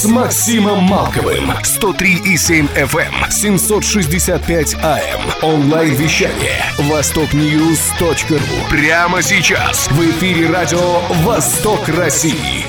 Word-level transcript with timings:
с 0.00 0.06
Максимом 0.06 0.84
Малковым. 0.84 1.50
103,7 1.50 2.70
FM, 2.74 3.30
765 3.30 4.74
AM. 4.76 5.20
Онлайн-вещание. 5.42 6.64
Востокньюз.ру. 6.78 8.70
Прямо 8.70 9.20
сейчас. 9.20 9.90
В 9.90 10.00
эфире 10.00 10.48
радио 10.48 11.00
«Восток 11.22 11.86
России». 11.88 12.64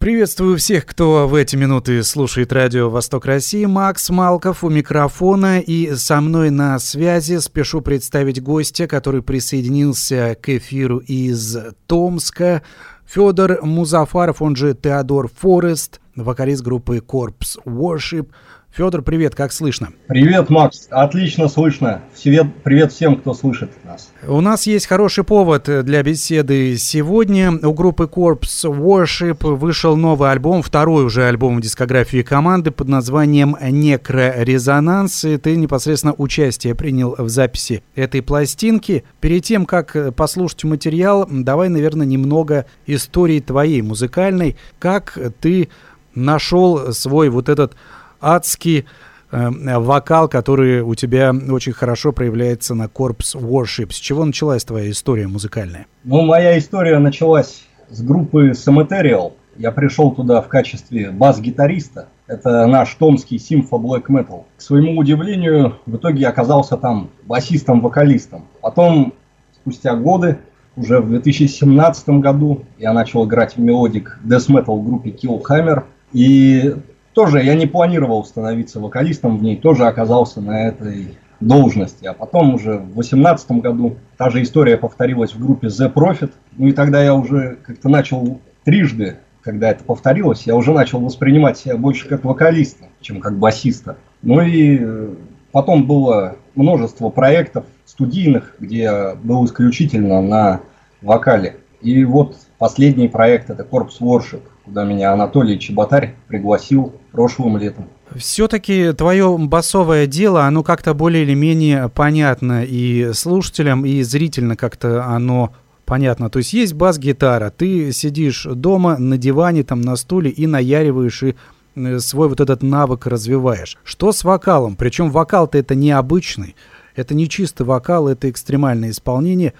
Приветствую 0.00 0.58
всех, 0.58 0.86
кто 0.86 1.28
в 1.28 1.34
эти 1.36 1.54
минуты 1.54 2.02
слушает 2.02 2.52
радио 2.52 2.90
«Восток 2.90 3.24
России». 3.24 3.64
Макс 3.64 4.10
Малков 4.10 4.64
у 4.64 4.68
микрофона 4.70 5.60
и 5.60 5.94
со 5.94 6.20
мной 6.20 6.50
на 6.50 6.80
связи. 6.80 7.38
Спешу 7.38 7.80
представить 7.80 8.42
гостя, 8.42 8.88
который 8.88 9.22
присоединился 9.22 10.36
к 10.42 10.48
эфиру 10.48 10.98
из 10.98 11.56
Томска. 11.86 12.62
Федор 13.06 13.60
Музафаров, 13.62 14.42
он 14.42 14.56
же 14.56 14.74
Теодор 14.74 15.28
Форест, 15.28 16.00
вокалист 16.16 16.62
группы 16.62 16.98
Corpse 16.98 17.58
Worship. 17.64 18.28
Федор, 18.76 19.02
привет, 19.02 19.36
как 19.36 19.52
слышно? 19.52 19.90
Привет, 20.08 20.50
Макс, 20.50 20.88
отлично 20.90 21.46
слышно. 21.46 22.02
Привет, 22.20 22.46
привет 22.64 22.90
всем, 22.90 23.14
кто 23.14 23.32
слышит 23.32 23.70
нас. 23.84 24.10
У 24.26 24.40
нас 24.40 24.66
есть 24.66 24.88
хороший 24.88 25.22
повод 25.22 25.70
для 25.84 26.02
беседы 26.02 26.76
сегодня. 26.76 27.52
У 27.52 27.72
группы 27.72 28.10
Corpse 28.12 28.64
Worship 28.64 29.46
вышел 29.54 29.96
новый 29.96 30.32
альбом, 30.32 30.60
второй 30.60 31.04
уже 31.04 31.22
альбом 31.22 31.58
в 31.58 31.60
дискографии 31.60 32.22
команды 32.22 32.72
под 32.72 32.88
названием 32.88 33.56
«Некрорезонанс». 33.62 35.24
И 35.24 35.36
ты 35.36 35.54
непосредственно 35.54 36.14
участие 36.18 36.74
принял 36.74 37.14
в 37.16 37.28
записи 37.28 37.84
этой 37.94 38.22
пластинки. 38.22 39.04
Перед 39.20 39.44
тем, 39.44 39.66
как 39.66 40.16
послушать 40.16 40.64
материал, 40.64 41.28
давай, 41.30 41.68
наверное, 41.68 42.08
немного 42.08 42.66
истории 42.86 43.38
твоей 43.38 43.82
музыкальной. 43.82 44.56
Как 44.80 45.16
ты 45.40 45.68
нашел 46.16 46.92
свой 46.92 47.28
вот 47.28 47.48
этот 47.48 47.76
адский 48.24 48.86
э, 49.30 49.78
вокал, 49.78 50.28
который 50.28 50.80
у 50.80 50.94
тебя 50.94 51.34
очень 51.50 51.72
хорошо 51.72 52.12
проявляется 52.12 52.74
на 52.74 52.84
Corpse 52.84 53.34
Worship. 53.34 53.92
С 53.92 53.96
чего 53.96 54.24
началась 54.24 54.64
твоя 54.64 54.90
история 54.90 55.28
музыкальная? 55.28 55.86
Ну, 56.04 56.22
моя 56.22 56.58
история 56.58 56.98
началась 56.98 57.64
с 57.90 58.02
группы 58.02 58.50
Cemeterial. 58.50 59.32
Я 59.56 59.70
пришел 59.70 60.10
туда 60.10 60.40
в 60.40 60.48
качестве 60.48 61.10
бас-гитариста. 61.10 62.08
Это 62.26 62.66
наш 62.66 62.94
томский 62.94 63.38
симфо 63.38 63.76
Black 63.76 64.06
Metal. 64.08 64.44
К 64.56 64.60
своему 64.60 64.98
удивлению, 64.98 65.76
в 65.86 65.96
итоге 65.96 66.26
оказался 66.26 66.76
там 66.76 67.10
басистом-вокалистом. 67.24 68.46
Потом, 68.60 69.12
спустя 69.54 69.94
годы, 69.94 70.38
уже 70.76 71.00
в 71.00 71.08
2017 71.08 72.08
году, 72.20 72.64
я 72.78 72.92
начал 72.92 73.26
играть 73.26 73.56
в 73.56 73.60
melodic 73.60 74.18
death 74.24 74.48
metal 74.48 74.82
группе 74.82 75.10
Killhammer. 75.10 75.84
И 76.12 76.74
тоже 77.14 77.42
я 77.42 77.54
не 77.54 77.66
планировал 77.66 78.24
становиться 78.24 78.80
вокалистом 78.80 79.38
в 79.38 79.42
ней, 79.42 79.56
тоже 79.56 79.86
оказался 79.86 80.40
на 80.40 80.66
этой 80.68 81.16
должности. 81.40 82.06
А 82.06 82.12
потом 82.12 82.54
уже 82.54 82.78
в 82.78 82.94
2018 82.94 83.50
году 83.52 83.96
та 84.16 84.30
же 84.30 84.42
история 84.42 84.76
повторилась 84.76 85.34
в 85.34 85.40
группе 85.40 85.68
The 85.68 85.92
Profit. 85.92 86.32
Ну 86.56 86.68
и 86.68 86.72
тогда 86.72 87.02
я 87.02 87.14
уже 87.14 87.58
как-то 87.62 87.88
начал 87.88 88.40
трижды, 88.64 89.16
когда 89.42 89.70
это 89.70 89.84
повторилось, 89.84 90.46
я 90.46 90.56
уже 90.56 90.72
начал 90.72 91.00
воспринимать 91.00 91.58
себя 91.58 91.76
больше 91.76 92.08
как 92.08 92.24
вокалиста, 92.24 92.86
чем 93.00 93.20
как 93.20 93.38
басиста. 93.38 93.98
Ну 94.22 94.40
и 94.40 94.78
э, 94.80 95.14
потом 95.52 95.86
было 95.86 96.36
множество 96.54 97.10
проектов 97.10 97.66
студийных, 97.84 98.56
где 98.58 98.78
я 98.78 99.14
был 99.22 99.44
исключительно 99.44 100.22
на 100.22 100.60
вокале. 101.02 101.56
И 101.82 102.04
вот 102.04 102.36
последний 102.56 103.08
проект 103.08 103.50
это 103.50 103.64
Corpse 103.64 104.00
Worship, 104.00 104.40
куда 104.64 104.84
меня 104.84 105.12
Анатолий 105.12 105.58
Чеботарь 105.58 106.14
пригласил 106.28 106.94
прошлым 107.12 107.58
летом. 107.58 107.88
Все-таки 108.16 108.92
твое 108.92 109.36
басовое 109.38 110.06
дело, 110.06 110.44
оно 110.44 110.62
как-то 110.62 110.94
более 110.94 111.24
или 111.24 111.34
менее 111.34 111.88
понятно 111.88 112.64
и 112.64 113.12
слушателям, 113.12 113.84
и 113.84 114.02
зрительно 114.02 114.56
как-то 114.56 115.04
оно 115.04 115.52
понятно. 115.84 116.30
То 116.30 116.38
есть 116.38 116.52
есть 116.52 116.74
бас-гитара, 116.74 117.50
ты 117.50 117.92
сидишь 117.92 118.44
дома 118.44 118.96
на 118.98 119.18
диване, 119.18 119.64
там 119.64 119.80
на 119.80 119.96
стуле 119.96 120.30
и 120.30 120.46
наяриваешь 120.46 121.22
и 121.22 121.34
э, 121.74 121.98
свой 121.98 122.28
вот 122.28 122.40
этот 122.40 122.62
навык 122.62 123.06
развиваешь. 123.06 123.78
Что 123.84 124.12
с 124.12 124.24
вокалом? 124.24 124.76
Причем 124.76 125.10
вокал-то 125.10 125.58
это 125.58 125.74
необычный, 125.74 126.56
это 126.94 127.14
не 127.14 127.28
чистый 127.28 127.64
вокал, 127.66 128.08
это 128.08 128.30
экстремальное 128.30 128.90
исполнение. 128.90 129.54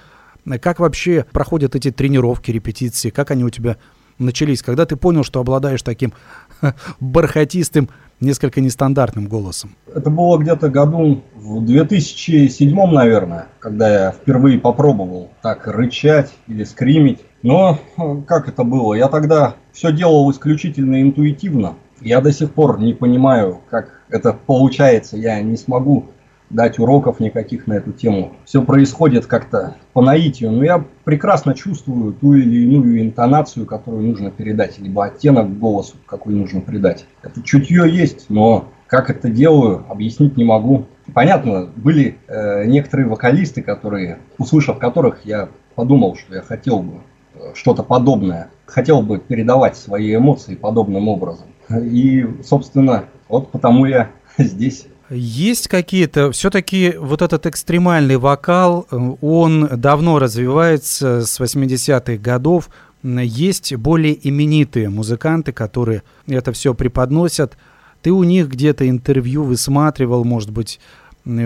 Как 0.61 0.79
вообще 0.79 1.25
проходят 1.33 1.75
эти 1.75 1.91
тренировки, 1.91 2.51
репетиции? 2.51 3.09
Как 3.11 3.31
они 3.31 3.45
у 3.45 3.51
тебя 3.51 3.79
начались? 4.19 4.63
Когда 4.63 4.87
ты 4.87 4.97
понял, 4.97 5.25
что 5.25 5.41
обладаешь 5.41 5.83
таким 5.83 6.13
бархатистым, 7.01 7.89
несколько 8.21 8.61
нестандартным 8.61 9.27
голосом? 9.27 9.77
Это 9.95 10.11
было 10.11 10.39
где-то 10.39 10.69
году 10.69 11.23
в 11.35 11.65
2007, 11.65 12.75
наверное, 12.91 13.49
когда 13.59 13.91
я 13.91 14.13
впервые 14.13 14.59
попробовал 14.59 15.31
так 15.43 15.67
рычать 15.67 16.33
или 16.47 16.65
скримить. 16.65 17.21
Но 17.43 17.79
как 18.27 18.49
это 18.49 18.65
было? 18.65 18.95
Я 18.95 19.09
тогда 19.09 19.57
все 19.73 19.93
делал 19.93 20.31
исключительно 20.31 21.03
интуитивно. 21.03 21.75
Я 22.01 22.21
до 22.21 22.33
сих 22.33 22.53
пор 22.53 22.81
не 22.81 22.95
понимаю, 22.95 23.61
как 23.71 24.01
это 24.09 24.33
получается. 24.33 25.17
Я 25.17 25.41
не 25.43 25.57
смогу 25.57 26.07
дать 26.51 26.79
уроков 26.79 27.21
никаких 27.21 27.67
на 27.67 27.75
эту 27.75 27.93
тему. 27.93 28.33
Все 28.45 28.63
происходит 28.63 29.27
как-то 29.27 29.77
по 29.93 30.03
наитию, 30.03 30.53
но 30.53 30.65
я 30.65 30.85
прекрасно 31.05 31.55
чувствую 31.55 32.13
ту 32.13 32.35
или 32.35 32.65
иную 32.65 33.01
интонацию, 33.01 33.67
которую 33.67 34.03
нужно 34.03 34.31
передать, 34.31 34.79
либо 34.79 35.07
оттенок 35.07 35.59
голосу, 35.59 35.97
какой 36.07 36.35
нужно 36.35 36.61
придать. 36.61 37.07
Это 37.23 37.43
чутье 37.43 37.89
есть, 37.91 38.27
но 38.29 38.69
как 38.87 39.11
это 39.11 39.29
делаю, 39.29 39.85
объяснить 39.89 40.37
не 40.37 40.45
могу. 40.45 40.87
Понятно, 41.13 41.69
были 41.77 42.19
э, 42.29 42.65
некоторые 42.67 43.09
вокалисты, 43.09 43.63
которые, 43.63 44.19
услышав 44.39 44.79
которых, 44.79 45.25
я 45.25 45.49
подумал, 45.75 46.17
что 46.17 46.35
я 46.35 46.43
хотел 46.43 46.81
бы 46.81 47.01
э, 47.35 47.53
что-то 47.55 47.83
подобное, 47.83 48.51
хотел 48.67 49.03
бы 49.03 49.19
передавать 49.19 49.77
свои 49.77 50.15
эмоции 50.15 50.55
подобным 50.55 51.09
образом. 51.09 51.49
И, 51.71 52.27
собственно, 52.45 53.05
вот 53.29 53.51
потому 53.51 53.87
я 53.87 54.11
здесь 54.39 54.87
есть 55.15 55.69
какие-то, 55.69 56.33
все-таки 56.33 56.95
вот 56.99 57.23
этот 57.23 57.47
экстремальный 57.47 58.17
вокал, 58.17 58.87
э, 58.91 58.97
он 59.21 59.69
давно 59.69 60.19
развивается 60.19 61.25
с 61.25 61.41
80-х 61.41 62.17
годов. 62.17 62.69
Есть 63.03 63.75
более 63.75 64.17
именитые 64.27 64.89
музыканты, 64.89 65.53
которые 65.53 66.03
это 66.27 66.53
все 66.53 66.75
преподносят. 66.75 67.57
Ты 68.03 68.13
у 68.13 68.25
них 68.25 68.49
где-то 68.49 68.89
интервью 68.89 69.43
высматривал, 69.45 70.25
может 70.25 70.51
быть, 70.51 70.81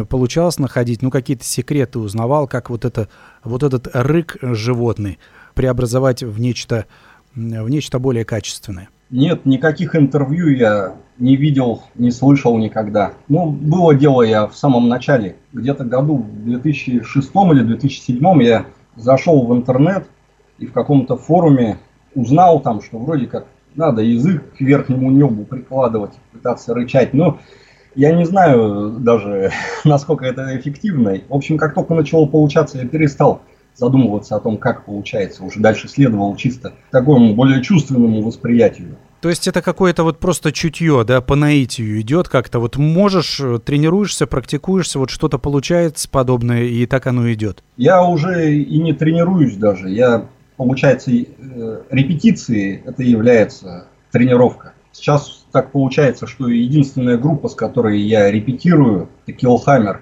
получалось 0.09 0.59
находить, 0.59 1.03
ну, 1.03 1.11
какие-то 1.11 1.45
секреты 1.45 1.99
узнавал, 1.99 2.49
как 2.49 2.71
вот, 2.71 2.85
это, 2.85 3.09
вот 3.45 3.62
этот 3.62 3.89
рык 3.93 4.37
животный 4.43 5.19
преобразовать 5.55 6.23
в 6.23 6.39
нечто, 6.41 6.87
в 7.35 7.69
нечто 7.69 7.99
более 7.99 8.25
качественное. 8.25 8.89
Нет, 9.10 9.46
никаких 9.46 9.96
интервью 9.96 10.48
я 10.48 10.96
не 11.19 11.36
видел, 11.36 11.82
не 11.94 12.10
слышал 12.10 12.58
никогда. 12.58 13.12
Ну, 13.28 13.50
было 13.50 13.94
дело 13.94 14.22
я 14.22 14.46
в 14.46 14.54
самом 14.54 14.88
начале, 14.88 15.36
где-то 15.52 15.84
году 15.84 16.19
в 16.19 16.44
2006 16.44 17.30
или 17.52 17.62
2007 17.62 18.42
я 18.42 18.66
зашел 18.96 19.46
в 19.46 19.54
интернет 19.54 20.06
и 20.58 20.66
в 20.66 20.72
каком-то 20.72 21.16
форуме 21.16 21.78
узнал 22.14 22.60
там, 22.60 22.82
что 22.82 22.99
вроде 22.99 23.26
как 23.26 23.46
надо 23.75 24.02
язык 24.02 24.43
к 24.56 24.60
верхнему 24.60 25.11
небу 25.11 25.44
прикладывать, 25.44 26.12
пытаться 26.32 26.75
рычать. 26.75 27.14
Но 27.14 27.38
я 27.94 28.12
не 28.12 28.26
знаю 28.26 28.90
даже, 28.99 29.52
насколько 29.84 30.26
это 30.26 30.56
эффективно. 30.58 31.19
В 31.28 31.34
общем, 31.34 31.56
как 31.56 31.75
только 31.75 31.94
начало 31.94 32.26
получаться, 32.26 32.78
я 32.78 32.87
перестал 32.87 33.40
задумываться 33.78 34.36
о 34.36 34.40
том, 34.40 34.58
как 34.58 34.84
получается. 34.84 35.44
Уже 35.44 35.60
дальше 35.60 35.88
следовало 35.88 36.36
чисто 36.36 36.75
такому 36.90 37.34
более 37.34 37.62
чувственному 37.62 38.22
восприятию. 38.22 38.96
То 39.20 39.28
есть 39.28 39.48
это 39.48 39.62
какое-то 39.62 40.04
вот 40.04 40.20
просто 40.20 40.52
чутье, 40.52 41.04
да, 41.04 41.20
по 41.20 41.34
наитию 41.34 42.00
идет 42.00 42.28
как-то. 42.28 42.60
Вот 42.60 42.76
можешь, 42.76 43.40
э, 43.40 43.58
тренируешься, 43.58 44.28
практикуешься, 44.28 45.00
вот 45.00 45.10
что-то 45.10 45.38
получается 45.38 46.08
подобное, 46.08 46.62
и 46.62 46.86
так 46.86 47.06
оно 47.08 47.32
идет. 47.32 47.64
Я 47.76 48.04
уже 48.04 48.54
и 48.54 48.78
не 48.78 48.92
тренируюсь 48.92 49.56
даже. 49.56 49.90
Я, 49.90 50.26
получается, 50.56 51.10
э, 51.10 51.25
репетиции 51.90 52.80
это 52.84 53.02
является 53.02 53.88
тренировка. 54.12 54.75
Сейчас 54.92 55.44
так 55.50 55.72
получается, 55.72 56.26
что 56.28 56.48
единственная 56.48 57.19
группа, 57.19 57.48
с 57.48 57.54
которой 57.54 58.00
я 58.00 58.30
репетирую, 58.30 59.08
это 59.26 59.36
Killhammer. 59.36 59.98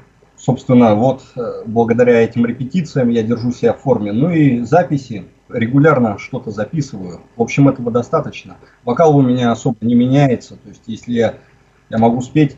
Собственно, 0.46 0.94
вот 0.94 1.24
э, 1.34 1.64
благодаря 1.66 2.22
этим 2.22 2.46
репетициям 2.46 3.08
я 3.08 3.24
держу 3.24 3.50
себя 3.50 3.72
в 3.72 3.80
форме. 3.80 4.12
Ну 4.12 4.30
и 4.30 4.60
записи, 4.60 5.24
регулярно 5.48 6.18
что-то 6.18 6.52
записываю. 6.52 7.20
В 7.34 7.42
общем, 7.42 7.68
этого 7.68 7.90
достаточно. 7.90 8.56
Вокал 8.84 9.16
у 9.16 9.22
меня 9.22 9.50
особо 9.50 9.78
не 9.80 9.96
меняется. 9.96 10.54
То 10.54 10.68
есть, 10.68 10.82
если 10.86 11.14
я, 11.14 11.34
я 11.90 11.98
могу 11.98 12.20
спеть, 12.20 12.56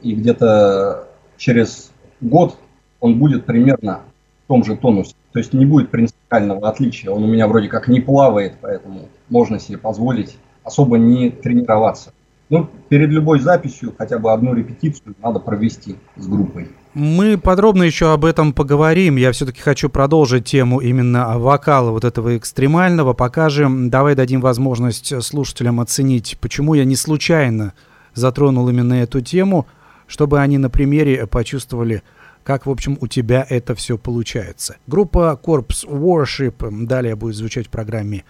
и 0.00 0.14
где-то 0.14 1.08
через 1.36 1.90
год 2.20 2.56
он 3.00 3.18
будет 3.18 3.46
примерно 3.46 4.02
в 4.44 4.46
том 4.46 4.64
же 4.64 4.76
тонусе. 4.76 5.16
То 5.32 5.40
есть 5.40 5.52
не 5.54 5.66
будет 5.66 5.90
принципиального 5.90 6.68
отличия. 6.68 7.10
Он 7.10 7.24
у 7.24 7.26
меня 7.26 7.48
вроде 7.48 7.66
как 7.66 7.88
не 7.88 8.00
плавает, 8.00 8.58
поэтому 8.60 9.08
можно 9.28 9.58
себе 9.58 9.78
позволить 9.78 10.38
особо 10.62 10.98
не 10.98 11.30
тренироваться. 11.30 12.12
Ну, 12.48 12.68
перед 12.88 13.08
любой 13.08 13.40
записью 13.40 13.92
хотя 13.98 14.20
бы 14.20 14.32
одну 14.32 14.54
репетицию 14.54 15.16
надо 15.20 15.40
провести 15.40 15.96
с 16.14 16.28
группой. 16.28 16.68
Мы 16.94 17.38
подробно 17.38 17.82
еще 17.82 18.12
об 18.12 18.24
этом 18.24 18.52
поговорим. 18.52 19.16
Я 19.16 19.32
все-таки 19.32 19.60
хочу 19.60 19.88
продолжить 19.88 20.44
тему 20.44 20.78
именно 20.80 21.36
вокала 21.40 21.90
вот 21.90 22.04
этого 22.04 22.36
экстремального. 22.36 23.14
Покажем, 23.14 23.90
давай 23.90 24.14
дадим 24.14 24.40
возможность 24.40 25.12
слушателям 25.24 25.80
оценить, 25.80 26.38
почему 26.40 26.74
я 26.74 26.84
не 26.84 26.94
случайно 26.94 27.72
затронул 28.14 28.68
именно 28.68 28.94
эту 28.94 29.20
тему, 29.20 29.66
чтобы 30.06 30.40
они 30.40 30.56
на 30.56 30.70
примере 30.70 31.26
почувствовали, 31.26 32.04
как, 32.44 32.66
в 32.66 32.70
общем, 32.70 32.96
у 33.00 33.08
тебя 33.08 33.44
это 33.48 33.74
все 33.74 33.98
получается. 33.98 34.76
Группа 34.86 35.38
Corpse 35.42 35.88
Worship 35.88 36.86
далее 36.86 37.16
будет 37.16 37.34
звучать 37.34 37.66
в 37.66 37.70
программе 37.70 38.22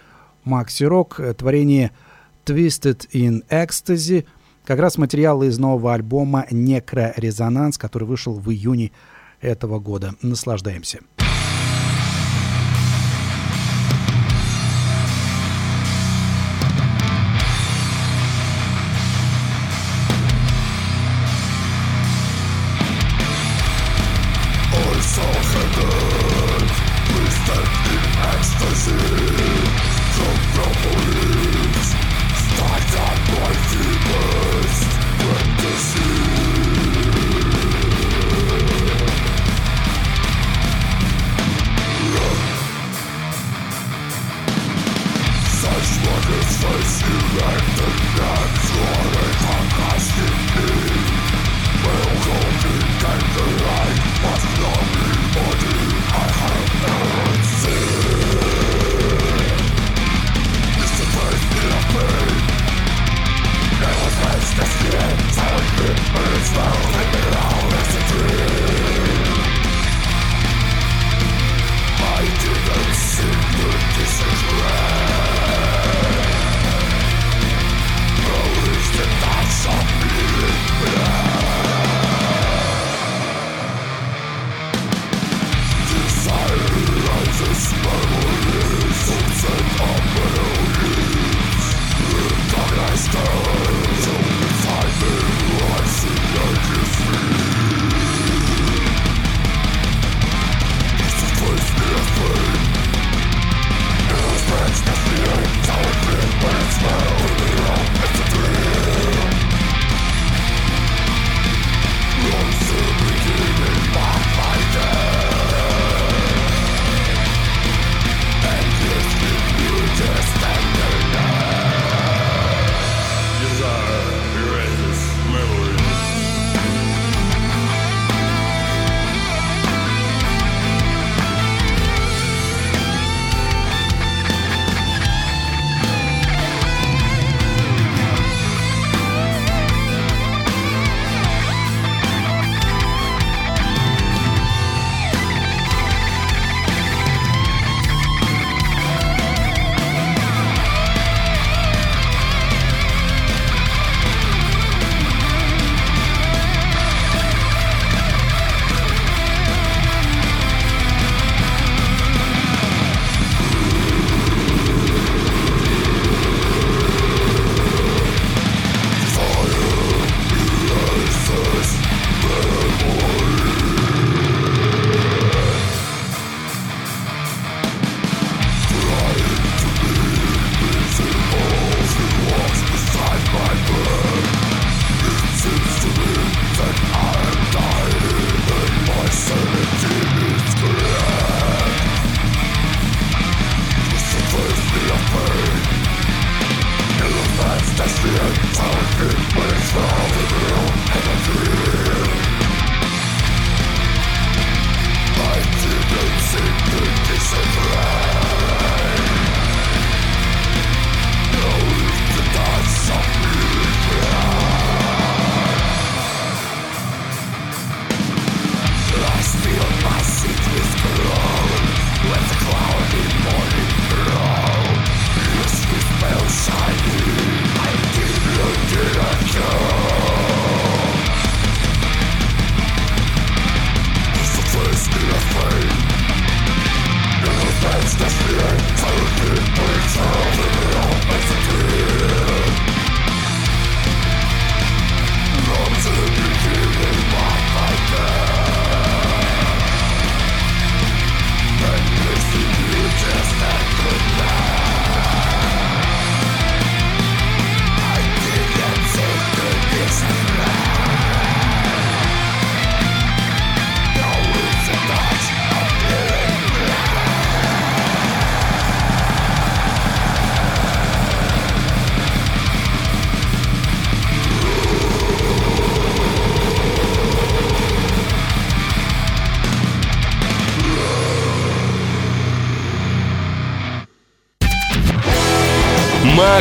Maxi 0.43 0.89
Rock. 0.89 1.33
Творение 1.35 1.91
Twisted 2.45 3.07
in 3.13 3.43
Ecstasy, 3.49 4.25
как 4.65 4.79
раз 4.79 4.97
материалы 4.97 5.47
из 5.47 5.57
нового 5.57 5.93
альбома 5.93 6.45
Некрорезонанс, 6.49 7.77
который 7.77 8.05
вышел 8.05 8.33
в 8.33 8.51
июне 8.51 8.91
этого 9.39 9.79
года. 9.79 10.15
Наслаждаемся. 10.21 10.99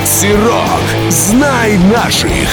Рок. 0.04 1.10
Знай 1.10 1.78
наших. 1.90 2.48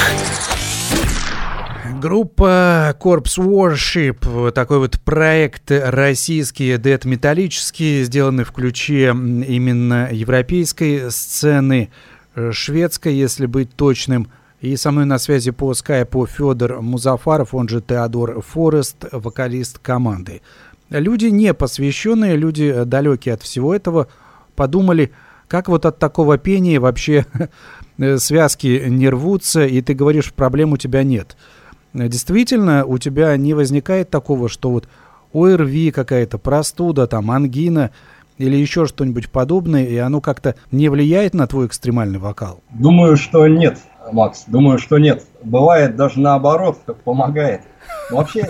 Группа 1.99 2.95
Corpse 2.97 3.37
Worship, 3.37 4.51
такой 4.51 4.79
вот 4.79 5.01
проект 5.01 5.69
российский, 5.69 6.77
дед-металлический, 6.77 8.03
сделанный 8.05 8.45
в 8.45 8.53
ключе 8.53 9.07
именно 9.09 10.07
европейской 10.13 11.11
сцены, 11.11 11.89
э, 12.35 12.53
шведской, 12.53 13.15
если 13.15 13.47
быть 13.47 13.75
точным. 13.75 14.31
И 14.61 14.77
со 14.77 14.91
мной 14.91 15.03
на 15.03 15.19
связи 15.19 15.51
по 15.51 15.73
скайпу 15.73 16.25
Федор 16.25 16.81
Музафаров, 16.81 17.53
он 17.53 17.67
же 17.67 17.81
Теодор 17.81 18.41
Форест, 18.41 19.07
вокалист 19.11 19.77
команды. 19.79 20.41
Люди 20.89 21.25
не 21.25 21.53
посвященные, 21.53 22.37
люди 22.37 22.83
далекие 22.85 23.33
от 23.33 23.41
всего 23.41 23.75
этого, 23.75 24.07
подумали, 24.55 25.11
как 25.51 25.67
вот 25.67 25.85
от 25.85 25.99
такого 25.99 26.37
пения 26.37 26.79
вообще 26.79 27.25
связки 28.17 28.85
не 28.87 29.09
рвутся, 29.09 29.65
и 29.65 29.81
ты 29.81 29.93
говоришь, 29.93 30.33
проблем 30.33 30.71
у 30.71 30.77
тебя 30.77 31.03
нет– 31.03 31.37
Э, 31.93 32.07
действительно 32.07 32.85
у 32.85 32.97
тебя 32.97 33.35
не 33.37 33.53
возникает 33.53 34.09
такого, 34.09 34.49
что 34.49 34.71
вот 34.71 34.87
ОРВИ 35.33 35.91
какая-то, 35.91 36.37
простуда, 36.37 37.07
там, 37.07 37.31
ангина 37.31 37.91
или 38.37 38.55
еще 38.55 38.85
что-нибудь 38.85 39.29
подобное, 39.29 39.85
и 39.85 39.97
оно 39.97 40.19
как-то 40.19 40.55
не 40.71 40.89
влияет 40.89 41.33
на 41.33 41.47
твой 41.47 41.67
экстремальный 41.67 42.19
вокал? 42.19 42.61
Думаю, 42.71 43.15
что 43.15 43.47
нет, 43.47 43.77
Макс, 44.11 44.45
думаю, 44.47 44.79
что 44.79 44.97
нет. 44.97 45.23
Бывает 45.43 45.95
даже 45.95 46.19
наоборот, 46.19 46.79
помогает. 47.03 47.61
Вообще... 48.09 48.49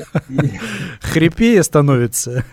Хрипее 1.02 1.62
становится. 1.64 2.46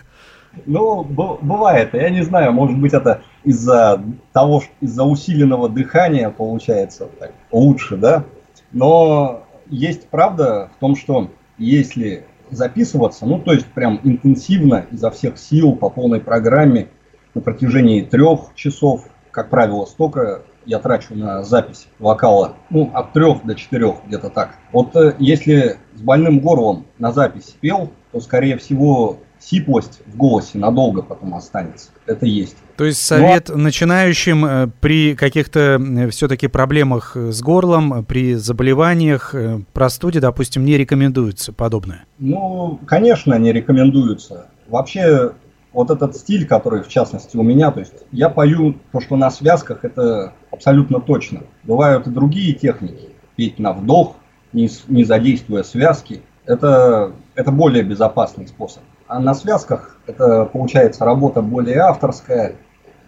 Ну, 0.66 1.04
бывает. 1.04 1.90
Я 1.92 2.10
не 2.10 2.22
знаю, 2.22 2.52
может 2.52 2.76
быть, 2.76 2.92
это 2.92 3.22
из-за 3.48 4.04
того, 4.34 4.62
из-за 4.82 5.04
усиленного 5.04 5.70
дыхания 5.70 6.28
получается 6.28 7.08
так, 7.18 7.32
лучше, 7.50 7.96
да? 7.96 8.24
Но 8.72 9.44
есть 9.70 10.08
правда 10.08 10.70
в 10.76 10.80
том, 10.80 10.96
что 10.96 11.30
если 11.56 12.26
записываться, 12.50 13.24
ну 13.24 13.38
то 13.38 13.54
есть 13.54 13.64
прям 13.64 14.00
интенсивно, 14.04 14.84
изо 14.90 15.10
всех 15.10 15.38
сил, 15.38 15.74
по 15.74 15.88
полной 15.88 16.20
программе, 16.20 16.88
на 17.34 17.40
протяжении 17.40 18.02
трех 18.02 18.54
часов, 18.54 19.06
как 19.30 19.48
правило, 19.48 19.86
столько 19.86 20.42
я 20.66 20.78
трачу 20.78 21.14
на 21.14 21.42
запись 21.42 21.88
вокала, 21.98 22.56
ну, 22.68 22.90
от 22.92 23.14
трех 23.14 23.46
до 23.46 23.54
четырех, 23.54 24.04
где-то 24.06 24.28
так. 24.28 24.56
Вот 24.72 24.94
э, 24.94 25.14
если 25.18 25.78
с 25.94 26.02
больным 26.02 26.40
горлом 26.40 26.84
на 26.98 27.12
запись 27.12 27.56
пел, 27.58 27.90
то, 28.12 28.20
скорее 28.20 28.58
всего, 28.58 29.16
сиплость 29.40 30.00
в 30.06 30.16
голосе 30.16 30.58
надолго 30.58 31.02
потом 31.02 31.34
останется. 31.34 31.90
Это 32.06 32.26
есть. 32.26 32.56
То 32.76 32.84
есть 32.84 33.00
совет 33.00 33.48
Но... 33.48 33.56
начинающим 33.56 34.44
э, 34.44 34.68
при 34.80 35.14
каких-то 35.14 35.80
э, 35.80 36.08
все-таки 36.10 36.48
проблемах 36.48 37.16
э, 37.16 37.32
с 37.32 37.42
горлом, 37.42 38.04
при 38.04 38.34
заболеваниях, 38.34 39.34
простуде, 39.72 40.20
допустим, 40.20 40.64
не 40.64 40.76
рекомендуется 40.76 41.52
подобное? 41.52 42.04
Ну, 42.18 42.80
конечно, 42.86 43.34
не 43.38 43.52
рекомендуется. 43.52 44.46
Вообще, 44.68 45.32
вот 45.72 45.90
этот 45.90 46.16
стиль, 46.16 46.46
который, 46.46 46.82
в 46.82 46.88
частности, 46.88 47.36
у 47.36 47.42
меня, 47.42 47.70
то 47.70 47.80
есть 47.80 47.94
я 48.12 48.28
пою 48.28 48.76
то, 48.92 49.00
что 49.00 49.16
на 49.16 49.30
связках, 49.30 49.84
это 49.84 50.32
абсолютно 50.50 51.00
точно. 51.00 51.42
Бывают 51.64 52.06
и 52.06 52.10
другие 52.10 52.54
техники. 52.54 53.10
Петь 53.36 53.58
на 53.58 53.72
вдох, 53.72 54.16
не, 54.52 54.68
не 54.88 55.04
задействуя 55.04 55.62
связки. 55.62 56.22
Это, 56.46 57.12
это 57.34 57.52
более 57.52 57.82
безопасный 57.82 58.48
способ. 58.48 58.82
А 59.08 59.20
на 59.20 59.34
связках 59.34 59.96
это 60.06 60.44
получается 60.44 61.06
работа 61.06 61.40
более 61.40 61.78
авторская, 61.78 62.56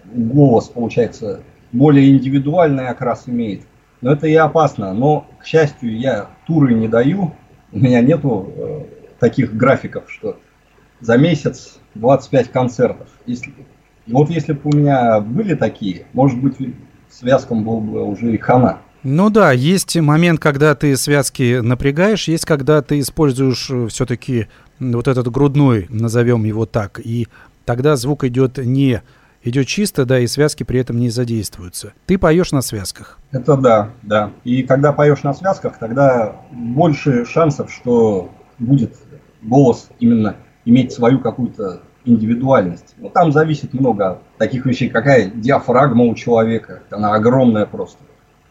голос 0.05 0.69
получается 0.69 1.43
более 1.73 2.11
индивидуальный 2.11 2.89
окрас 2.89 3.25
имеет. 3.27 3.63
Но 4.01 4.13
это 4.13 4.27
и 4.27 4.35
опасно. 4.35 4.95
Но, 4.95 5.27
к 5.39 5.45
счастью, 5.45 5.97
я 5.99 6.31
туры 6.47 6.73
не 6.73 6.89
даю. 6.89 7.35
У 7.71 7.79
меня 7.79 8.01
нету 8.01 8.51
э, 8.57 8.85
таких 9.19 9.55
графиков, 9.55 10.05
что 10.11 10.39
за 11.01 11.19
месяц 11.19 11.79
25 11.95 12.51
концертов. 12.51 13.09
Если, 13.27 13.53
вот 14.07 14.31
если 14.31 14.55
бы 14.55 14.71
у 14.73 14.77
меня 14.77 15.21
были 15.21 15.55
такие, 15.55 16.07
может 16.15 16.41
быть, 16.41 16.57
связкам 17.11 17.63
был 17.63 17.81
бы 17.81 18.05
уже 18.05 18.33
и 18.33 18.39
хана. 18.39 18.79
Ну 19.03 19.31
да, 19.31 19.53
есть 19.53 19.97
момент, 19.97 20.41
когда 20.41 20.75
ты 20.75 20.97
связки 20.97 21.61
напрягаешь, 21.61 22.29
есть 22.29 22.45
когда 22.45 22.83
ты 22.83 23.01
используешь 23.01 23.71
э, 23.71 23.87
все-таки 23.89 24.49
вот 24.79 25.09
этот 25.09 25.31
грудной, 25.31 25.87
назовем 25.89 26.45
его 26.45 26.67
так, 26.67 27.01
и 27.03 27.29
тогда 27.65 27.97
звук 27.97 28.25
идет 28.25 28.59
не 28.59 29.03
идет 29.43 29.67
чисто, 29.67 30.05
да, 30.05 30.21
и 30.21 30.27
связки 30.27 30.65
при 30.65 30.81
этом 30.81 30.99
не 30.99 31.09
задействуются. 31.09 31.95
Ты 32.07 32.19
поешь 32.19 32.53
на 32.53 32.61
связках. 32.61 33.19
Это 33.31 33.57
да, 33.57 33.91
да. 34.03 34.33
И 34.45 34.63
когда 34.63 34.93
поешь 34.93 35.23
на 35.23 35.33
связках, 35.33 35.79
тогда 35.79 36.37
больше 36.51 37.25
шансов, 37.25 37.73
что 37.73 38.31
будет 38.59 38.97
голос 39.43 39.89
именно 39.99 40.37
иметь 40.65 40.93
свою 40.93 41.21
какую-то 41.21 41.81
индивидуальность. 42.05 42.95
Ну, 42.99 43.11
там 43.11 43.33
зависит 43.33 43.73
много 43.73 44.21
таких 44.39 44.67
вещей, 44.67 44.89
какая 44.89 45.31
диафрагма 45.31 46.05
у 46.05 46.15
человека, 46.15 46.83
она 46.91 47.15
огромная 47.15 47.67
просто, 47.67 47.99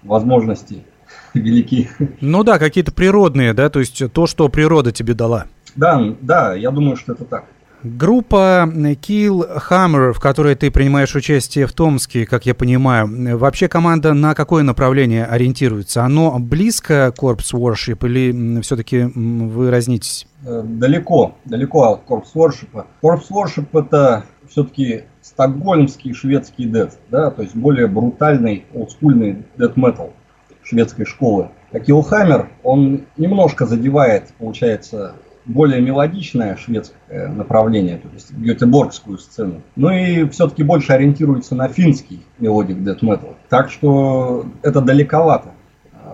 возможности 0.04 0.84
велики. 1.34 1.90
Ну 2.22 2.44
да, 2.44 2.60
какие-то 2.60 2.92
природные, 2.92 3.54
да, 3.54 3.70
то 3.70 3.80
есть 3.80 4.02
то, 4.12 4.28
что 4.28 4.50
природа 4.50 4.92
тебе 4.92 5.14
дала. 5.14 5.46
Да, 5.76 6.02
да, 6.22 6.56
я 6.56 6.72
думаю, 6.72 6.96
что 6.96 7.14
это 7.14 7.26
так. 7.26 7.46
Группа 7.82 8.70
Kill 8.70 9.70
Hammer, 9.70 10.12
в 10.12 10.20
которой 10.20 10.56
ты 10.56 10.70
принимаешь 10.70 11.16
участие 11.16 11.66
в 11.66 11.72
Томске, 11.72 12.26
как 12.26 12.46
я 12.46 12.54
понимаю, 12.54 13.38
вообще 13.38 13.70
команда 13.70 14.14
на 14.14 14.36
какое 14.36 14.64
направление 14.64 15.24
ориентируется? 15.24 16.04
Оно 16.04 16.40
близко 16.40 17.14
Corpse 17.18 17.54
Worship 17.54 18.06
или 18.06 18.60
все-таки 18.62 19.04
вы 19.16 19.72
разнитесь? 19.72 20.28
Э, 20.46 20.62
далеко, 20.62 21.36
далеко 21.46 21.94
от 21.94 22.02
Corpse 22.06 22.36
Worship. 22.36 22.86
Corpse 23.02 23.30
Worship 23.32 23.68
это 23.72 24.26
все-таки 24.50 25.04
стокгольмский 25.22 26.14
шведский 26.14 26.66
дед, 26.66 26.98
да, 27.10 27.32
то 27.32 27.42
есть 27.42 27.56
более 27.56 27.88
брутальный, 27.88 28.66
олдскульный 28.74 29.46
дед 29.58 29.78
метал 29.78 30.14
шведской 30.64 31.06
школы. 31.06 31.50
А 31.72 31.78
Killhammer, 31.78 32.48
он 32.64 33.06
немножко 33.18 33.66
задевает, 33.66 34.34
получается, 34.40 35.14
более 35.46 35.82
мелодичное 35.82 36.56
шведское 36.56 37.28
направление, 37.28 37.98
то 37.98 38.08
есть 38.14 38.32
гетеборгскую 38.32 39.18
сцену. 39.18 39.62
Ну 39.76 39.90
и 39.90 40.28
все-таки 40.30 40.64
больше 40.64 40.94
ориентируется 40.94 41.56
на 41.56 41.68
финский 41.68 42.22
melodic 42.40 42.78
death 42.78 43.02
metal. 43.02 43.36
Так 43.50 43.72
что 43.72 44.46
это 44.62 44.82
далековато. 44.82 45.52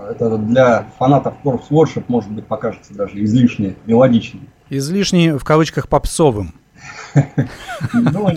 Это 0.09 0.37
для 0.37 0.85
фанатов 0.97 1.35
Corpse 1.43 1.69
Worship, 1.69 2.05
может 2.07 2.31
быть, 2.31 2.45
покажется 2.45 2.93
даже 2.93 3.23
излишне 3.23 3.75
мелодичным. 3.85 4.47
Излишне, 4.69 5.37
в 5.37 5.43
кавычках, 5.43 5.89
попсовым. 5.89 6.53
Ну, 7.93 8.29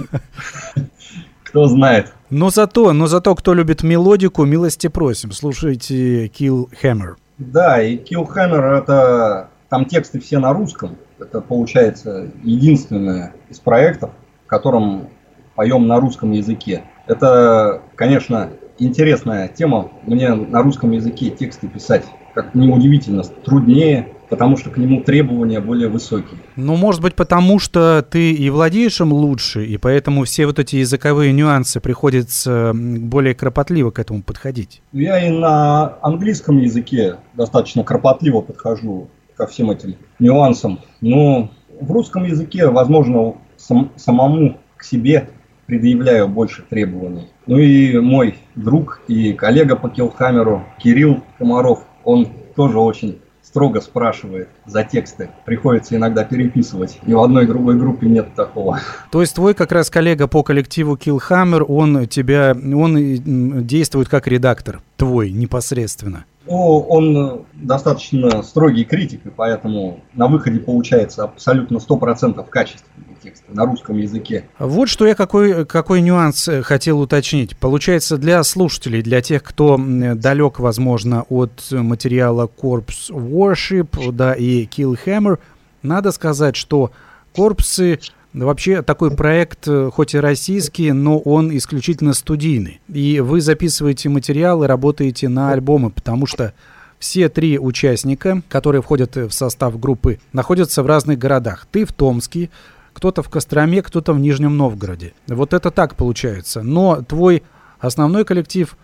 кто 1.44 1.66
знает. 1.66 2.12
Но 2.30 2.50
зато, 2.50 2.92
но 2.92 3.06
зато, 3.06 3.34
кто 3.34 3.54
любит 3.54 3.82
мелодику, 3.82 4.44
милости 4.44 4.88
просим. 4.88 5.32
Слушайте 5.32 6.26
Kill 6.26 6.68
Hammer. 6.82 7.14
Да, 7.38 7.82
и 7.82 7.96
Kill 7.96 8.26
Hammer 8.34 8.78
это 8.78 9.48
там 9.68 9.84
тексты 9.86 10.20
все 10.20 10.38
на 10.38 10.52
русском. 10.52 10.96
Это 11.18 11.40
получается 11.40 12.30
единственное 12.42 13.32
из 13.48 13.58
проектов, 13.58 14.10
в 14.44 14.48
котором 14.48 15.08
поем 15.54 15.86
на 15.86 15.98
русском 16.00 16.32
языке. 16.32 16.84
Это, 17.06 17.82
конечно, 17.96 18.50
интересная 18.78 19.48
тема. 19.48 19.90
Мне 20.04 20.34
на 20.34 20.62
русском 20.62 20.92
языке 20.92 21.30
тексты 21.30 21.66
писать, 21.66 22.04
как 22.34 22.54
неудивительно, 22.54 23.22
труднее, 23.22 24.08
потому 24.28 24.56
что 24.56 24.70
к 24.70 24.76
нему 24.76 25.02
требования 25.02 25.60
более 25.60 25.88
высокие. 25.88 26.38
Ну, 26.56 26.76
может 26.76 27.00
быть, 27.00 27.14
потому 27.14 27.58
что 27.58 28.06
ты 28.08 28.32
и 28.32 28.50
владеешь 28.50 29.00
им 29.00 29.12
лучше, 29.12 29.64
и 29.64 29.76
поэтому 29.76 30.24
все 30.24 30.46
вот 30.46 30.58
эти 30.58 30.76
языковые 30.76 31.32
нюансы 31.32 31.80
приходится 31.80 32.72
более 32.74 33.34
кропотливо 33.34 33.90
к 33.90 33.98
этому 33.98 34.22
подходить. 34.22 34.82
Я 34.92 35.26
и 35.26 35.30
на 35.30 35.98
английском 36.02 36.58
языке 36.58 37.16
достаточно 37.34 37.84
кропотливо 37.84 38.40
подхожу 38.40 39.08
ко 39.36 39.46
всем 39.46 39.70
этим 39.70 39.96
нюансам. 40.18 40.80
Но 41.00 41.50
в 41.80 41.90
русском 41.90 42.24
языке, 42.24 42.68
возможно, 42.68 43.34
сам, 43.56 43.90
самому 43.96 44.58
к 44.76 44.84
себе 44.84 45.30
предъявляю 45.66 46.28
больше 46.28 46.62
требований. 46.68 47.28
Ну 47.46 47.58
и 47.58 47.98
мой 47.98 48.38
друг 48.56 49.02
и 49.06 49.32
коллега 49.34 49.76
по 49.76 49.90
Килхамеру 49.90 50.64
Кирилл 50.78 51.22
Комаров, 51.38 51.84
он 52.08 52.26
тоже 52.56 52.78
очень 52.78 53.18
строго 53.42 53.82
спрашивает 53.82 54.48
за 54.64 54.82
тексты. 54.82 55.28
Приходится 55.44 55.94
иногда 55.94 56.24
переписывать. 56.24 56.98
Ни 57.06 57.12
в 57.12 57.20
одной 57.20 57.46
другой 57.46 57.78
группе 57.78 58.06
нет 58.08 58.34
такого. 58.34 58.80
То 59.10 59.20
есть 59.20 59.34
твой 59.34 59.52
как 59.52 59.72
раз 59.72 59.90
коллега 59.90 60.26
по 60.26 60.42
коллективу 60.42 60.96
Killhammer, 60.96 61.62
он 61.62 62.06
тебя, 62.06 62.54
он 62.54 63.66
действует 63.66 64.08
как 64.08 64.26
редактор 64.26 64.80
твой 64.96 65.30
непосредственно? 65.30 66.24
Ну, 66.46 66.78
он 66.78 67.44
достаточно 67.52 68.42
строгий 68.42 68.84
критик, 68.84 69.26
и 69.26 69.30
поэтому 69.30 70.00
на 70.14 70.28
выходе 70.28 70.60
получается 70.60 71.24
абсолютно 71.24 71.76
100% 71.76 72.42
качественный 72.48 73.07
текст 73.22 73.44
на 73.48 73.64
русском 73.66 73.96
языке. 73.96 74.44
Вот 74.58 74.88
что 74.88 75.06
я 75.06 75.14
какой, 75.14 75.64
какой 75.66 76.00
нюанс 76.00 76.48
э, 76.48 76.62
хотел 76.62 77.00
уточнить. 77.00 77.56
Получается, 77.56 78.16
для 78.18 78.42
слушателей, 78.44 79.02
для 79.02 79.20
тех, 79.20 79.42
кто 79.42 79.78
далек, 79.78 80.58
возможно, 80.58 81.24
от 81.28 81.66
материала 81.70 82.48
Corpse 82.48 83.10
Worship 83.10 84.12
да, 84.12 84.34
и 84.34 84.66
Kill 84.66 84.98
Hammer, 85.04 85.38
надо 85.82 86.12
сказать, 86.12 86.56
что 86.56 86.90
корпусы 87.34 88.00
Вообще 88.34 88.82
такой 88.82 89.10
проект, 89.10 89.66
э, 89.66 89.90
хоть 89.92 90.14
и 90.14 90.18
российский, 90.20 90.92
но 90.92 91.18
он 91.18 91.56
исключительно 91.56 92.12
студийный. 92.12 92.80
И 92.88 93.20
вы 93.20 93.40
записываете 93.40 94.10
материалы, 94.10 94.66
работаете 94.66 95.28
на 95.28 95.52
альбомы, 95.52 95.90
потому 95.90 96.26
что 96.26 96.52
все 96.98 97.28
три 97.28 97.58
участника, 97.58 98.42
которые 98.48 98.82
входят 98.82 99.16
в 99.16 99.30
состав 99.30 99.80
группы, 99.80 100.20
находятся 100.32 100.82
в 100.82 100.86
разных 100.86 101.18
городах. 101.18 101.66
Ты 101.70 101.84
в 101.86 101.92
Томске, 101.92 102.50
кто-то 102.98 103.22
в 103.22 103.30
Костроме, 103.30 103.82
кто-то 103.82 104.12
в 104.12 104.20
Нижнем 104.20 104.56
Новгороде. 104.56 105.14
Вот 105.26 105.54
это 105.54 105.70
так 105.70 105.96
получается. 105.96 106.62
Но 106.62 107.02
твой 107.02 107.42
основной 107.80 108.24
коллектив 108.24 108.76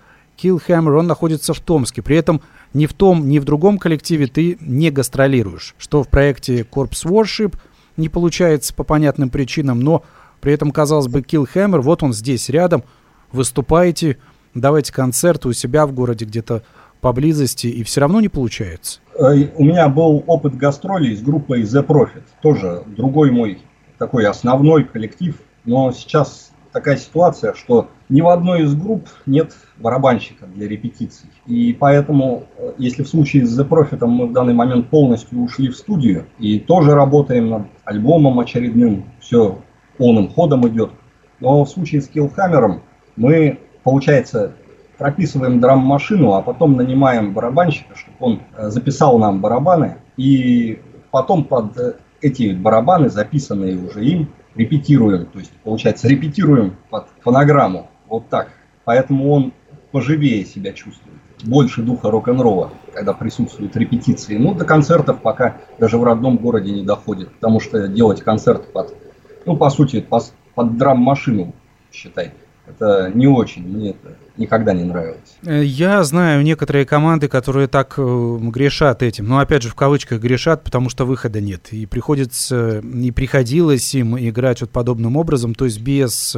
Killhammer, 0.43 0.99
он 0.99 1.07
находится 1.07 1.53
в 1.53 1.61
Томске. 1.61 2.01
При 2.01 2.17
этом 2.17 2.41
ни 2.73 2.87
в 2.87 2.95
том, 2.95 3.29
ни 3.29 3.39
в 3.39 3.45
другом 3.45 3.79
коллективе 3.79 4.27
ты 4.27 4.57
не 4.61 4.91
гастролируешь. 4.91 5.75
Что 5.79 6.03
в 6.03 6.09
проекте 6.09 6.63
Corpse 6.63 7.07
Worship– 7.07 7.55
не 7.97 8.09
получается 8.09 8.75
по 8.75 8.85
понятным 8.85 9.31
причинам, 9.31 9.81
но 9.81 10.03
при 10.41 10.53
этом, 10.53 10.71
казалось 10.71 11.09
бы, 11.09 11.21
Killhammer, 11.21 11.81
вот 11.81 12.03
он 12.03 12.13
здесь 12.13 12.49
рядом, 12.49 12.85
выступаете, 13.33 14.19
давайте 14.55 14.93
концерты 14.93 15.49
у 15.49 15.53
себя 15.53 15.87
в 15.87 15.93
городе 15.93 16.25
где-то 16.25 16.63
поблизости, 17.01 17.67
и 17.67 17.83
все 17.83 18.01
равно 18.01 18.21
не 18.21 18.29
получается. 18.29 19.01
Э, 19.15 19.49
у 19.57 19.65
меня 19.65 19.89
был 19.89 20.25
опыт 20.27 20.57
гастролей 20.57 21.17
с 21.17 21.23
группой 21.23 21.63
The 21.63 21.87
Profit, 21.87 22.23
тоже 22.43 22.83
другой 22.87 23.31
мой 23.31 23.59
такой 23.99 24.27
основной 24.27 24.85
коллектив, 24.85 25.41
но 25.65 25.93
сейчас 25.93 26.53
такая 26.73 26.97
ситуация, 26.97 27.55
что 27.55 27.89
ни 28.09 28.21
в 28.21 28.29
одной 28.29 28.63
из 28.63 28.75
групп 28.75 29.09
нет 29.27 29.55
барабанщика 29.79 30.47
для 30.47 30.69
репетиций. 30.69 31.31
И 31.47 31.73
поэтому, 31.73 32.45
э, 32.59 32.73
если 32.79 33.05
в 33.05 33.09
случае 33.09 33.47
с 33.47 33.59
The 33.59 33.67
Profit 33.67 34.05
мы 34.07 34.27
в 34.27 34.33
данный 34.33 34.55
момент 34.55 34.91
полностью 34.91 35.41
ушли 35.41 35.69
в 35.69 35.77
студию 35.77 36.27
и 36.39 36.59
тоже 36.59 36.95
работаем 36.95 37.49
над 37.49 37.63
альбомом 37.85 38.41
очередным, 38.41 39.05
все 39.21 39.59
полным 39.97 40.29
ходом 40.29 40.67
идет. 40.69 40.91
Но 41.41 41.65
в 41.65 41.71
случае 41.71 42.03
с 42.03 42.11
Killhammer 42.11 42.81
мы, 43.17 43.61
получается, 43.85 44.53
прописываем 44.99 45.61
драм-машину, 45.61 46.35
а 46.35 46.43
потом 46.43 46.77
нанимаем 46.77 47.35
барабанщика, 47.35 47.97
чтобы 47.97 48.17
он 48.19 48.41
э, 48.57 48.71
записал 48.71 49.19
нам 49.19 49.41
барабаны, 49.41 49.99
и 50.17 50.81
потом 51.11 51.45
под 51.45 51.77
э, 51.79 51.95
эти 52.25 52.53
барабаны, 52.53 53.11
записанные 53.11 53.77
уже 53.77 54.05
им, 54.05 54.31
репетируем, 54.55 55.27
то 55.27 55.39
есть, 55.39 55.51
получается, 55.63 56.09
репетируем 56.09 56.77
под 56.89 57.07
фонограмму, 57.21 57.91
вот 58.09 58.29
так. 58.31 58.49
Поэтому 58.85 59.31
он 59.31 59.53
поживее 59.93 60.45
себя 60.47 60.73
чувствует, 60.73 61.19
больше 61.45 61.83
духа 61.83 62.11
рок-н-ролла, 62.11 62.71
когда 62.95 63.13
присутствуют 63.13 63.77
репетиции. 63.77 64.39
Ну, 64.39 64.55
до 64.55 64.65
концертов 64.65 65.21
пока 65.21 65.59
даже 65.79 65.99
в 65.99 66.05
родном 66.05 66.39
городе 66.39 66.73
не 66.73 66.83
доходит, 66.83 67.31
потому 67.35 67.61
что 67.61 67.89
делать 67.89 68.23
концерт 68.23 68.73
под, 68.73 68.95
ну, 69.45 69.57
по 69.57 69.69
сути, 69.69 70.01
под, 70.01 70.33
драм-машину, 70.79 71.55
считай, 71.93 72.33
это 72.67 73.11
не 73.15 73.27
очень, 73.27 73.69
мне 73.69 73.91
это 73.91 74.17
никогда 74.37 74.73
не 74.73 74.85
нравилось. 74.85 75.37
Э, 75.45 75.63
я 75.65 76.03
знаю 76.05 76.43
некоторые 76.43 76.87
команды, 76.87 77.29
которые 77.29 77.69
так 77.69 77.95
э, 77.99 78.39
грешат 78.41 79.03
этим, 79.03 79.27
но 79.27 79.39
опять 79.39 79.63
же 79.63 79.69
в 79.69 79.75
кавычках 79.75 80.21
грешат, 80.21 80.65
потому 80.65 80.89
что 80.89 81.05
выхода 81.05 81.41
нет. 81.41 81.73
И 81.73 81.87
приходится, 81.87 82.79
и 82.81 83.11
приходилось 83.11 83.95
им 83.95 84.19
играть 84.19 84.61
вот 84.61 84.71
подобным 84.71 85.17
образом, 85.17 85.55
то 85.55 85.65
есть 85.65 85.81
без 85.81 86.37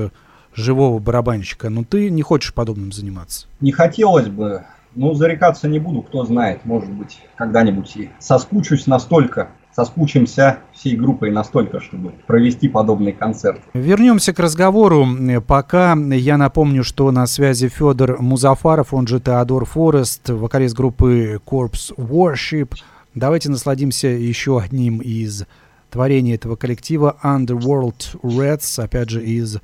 живого 0.56 0.98
барабанщика. 0.98 1.70
Но 1.70 1.84
ты 1.84 2.10
не 2.10 2.22
хочешь 2.22 2.52
подобным 2.52 2.92
заниматься? 2.92 3.46
Не 3.60 3.72
хотелось 3.72 4.28
бы. 4.28 4.64
Ну, 4.94 5.12
зарекаться 5.12 5.68
не 5.68 5.78
буду, 5.78 6.00
кто 6.00 6.24
знает, 6.24 6.64
может 6.64 6.90
быть, 6.90 7.18
когда-нибудь 7.36 7.96
и 7.96 8.10
соскучусь 8.18 8.86
настолько, 8.86 9.50
соскучимся 9.76 10.60
всей 10.72 10.96
группой 10.96 11.30
настолько, 11.30 11.80
чтобы 11.80 12.12
провести 12.26 12.66
подобный 12.66 13.12
концерт. 13.12 13.60
Вернемся 13.74 14.32
к 14.32 14.38
разговору. 14.38 15.06
Пока 15.46 15.94
я 15.94 16.38
напомню, 16.38 16.82
что 16.82 17.10
на 17.10 17.26
связи 17.26 17.68
Федор 17.68 18.22
Музафаров, 18.22 18.94
он 18.94 19.06
же 19.06 19.20
Теодор 19.20 19.66
Форест, 19.66 20.30
вокалист 20.30 20.74
группы 20.74 21.38
Corpse 21.44 21.94
Worship. 21.98 22.74
Давайте 23.14 23.50
насладимся 23.50 24.08
еще 24.08 24.58
одним 24.58 25.00
из 25.00 25.44
творений 25.90 26.34
этого 26.34 26.56
коллектива 26.56 27.16
Underworld 27.22 28.18
Reds, 28.22 28.82
опять 28.82 29.10
же 29.10 29.22
из 29.22 29.58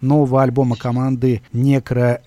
нового 0.00 0.44
альбома 0.44 0.76
команды 0.76 1.42
Necro 1.52 2.20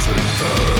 Satan. 0.00 0.79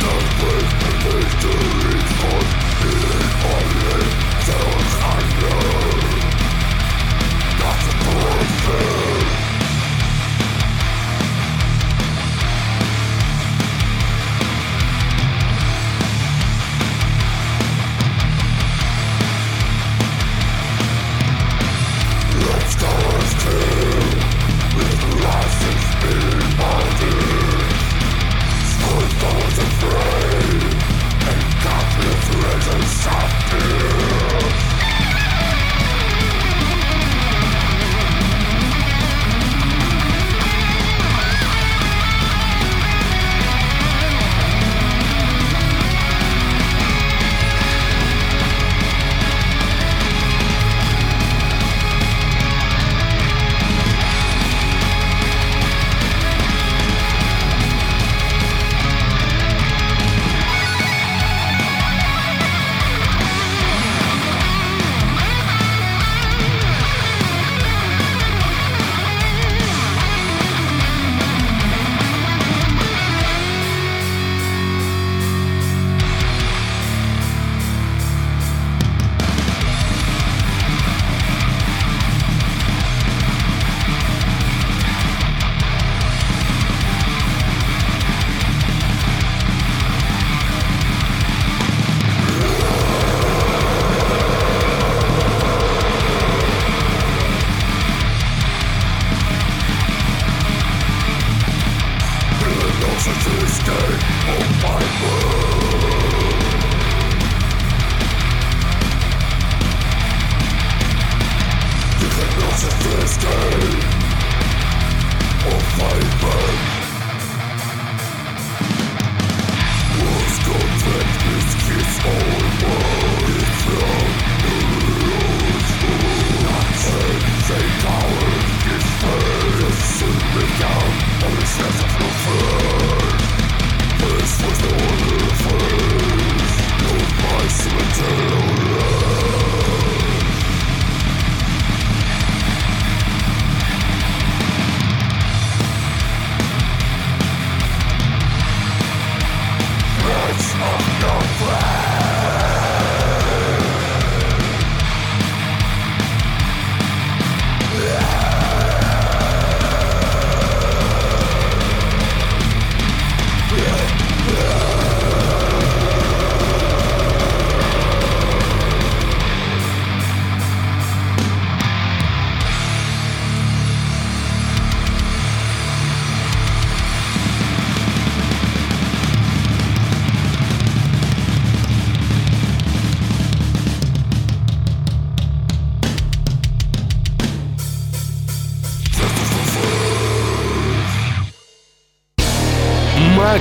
Don't 0.00 0.28
waste 0.42 1.40
the 1.42 1.83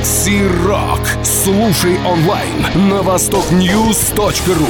Макси 0.03 0.41
Рок. 0.65 0.99
Слушай 1.23 1.97
онлайн 2.05 2.89
на 2.89 3.01
востокньюз.ру. 3.03 4.67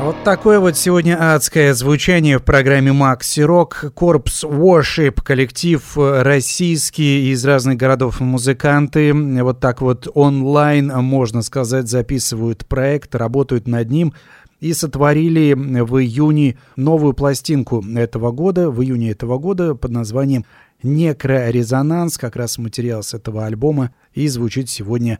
Вот 0.00 0.16
такое 0.24 0.58
вот 0.58 0.76
сегодня 0.76 1.16
адское 1.36 1.72
звучание 1.72 2.38
в 2.38 2.42
программе 2.42 2.92
Макси 2.92 3.42
Рок. 3.42 3.92
Корпс 3.94 4.42
Worship, 4.42 5.22
коллектив 5.22 5.80
российский 5.96 7.30
из 7.30 7.44
разных 7.44 7.76
городов 7.76 8.18
музыканты. 8.18 9.14
Вот 9.14 9.60
так 9.60 9.80
вот 9.80 10.08
онлайн, 10.12 10.88
можно 10.88 11.40
сказать, 11.42 11.86
записывают 11.86 12.66
проект, 12.66 13.14
работают 13.14 13.68
над 13.68 13.88
ним 13.88 14.12
и 14.60 14.72
сотворили 14.72 15.54
в 15.54 15.98
июне 15.98 16.56
новую 16.76 17.12
пластинку 17.12 17.84
этого 17.96 18.32
года, 18.32 18.70
в 18.70 18.82
июне 18.82 19.10
этого 19.10 19.38
года 19.38 19.74
под 19.74 19.90
названием 19.90 20.44
«Некрорезонанс», 20.82 22.18
как 22.18 22.36
раз 22.36 22.58
материал 22.58 23.02
с 23.02 23.14
этого 23.14 23.46
альбома, 23.46 23.92
и 24.14 24.28
звучит 24.28 24.68
сегодня 24.70 25.18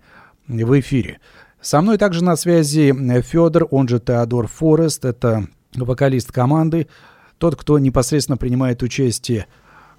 в 0.48 0.80
эфире. 0.80 1.20
Со 1.60 1.80
мной 1.80 1.98
также 1.98 2.22
на 2.22 2.36
связи 2.36 2.94
Федор, 3.22 3.66
он 3.70 3.88
же 3.88 3.98
Теодор 3.98 4.46
Форест, 4.46 5.04
это 5.04 5.48
вокалист 5.74 6.32
команды, 6.32 6.86
тот, 7.38 7.56
кто 7.56 7.78
непосредственно 7.78 8.36
принимает 8.36 8.82
участие 8.82 9.46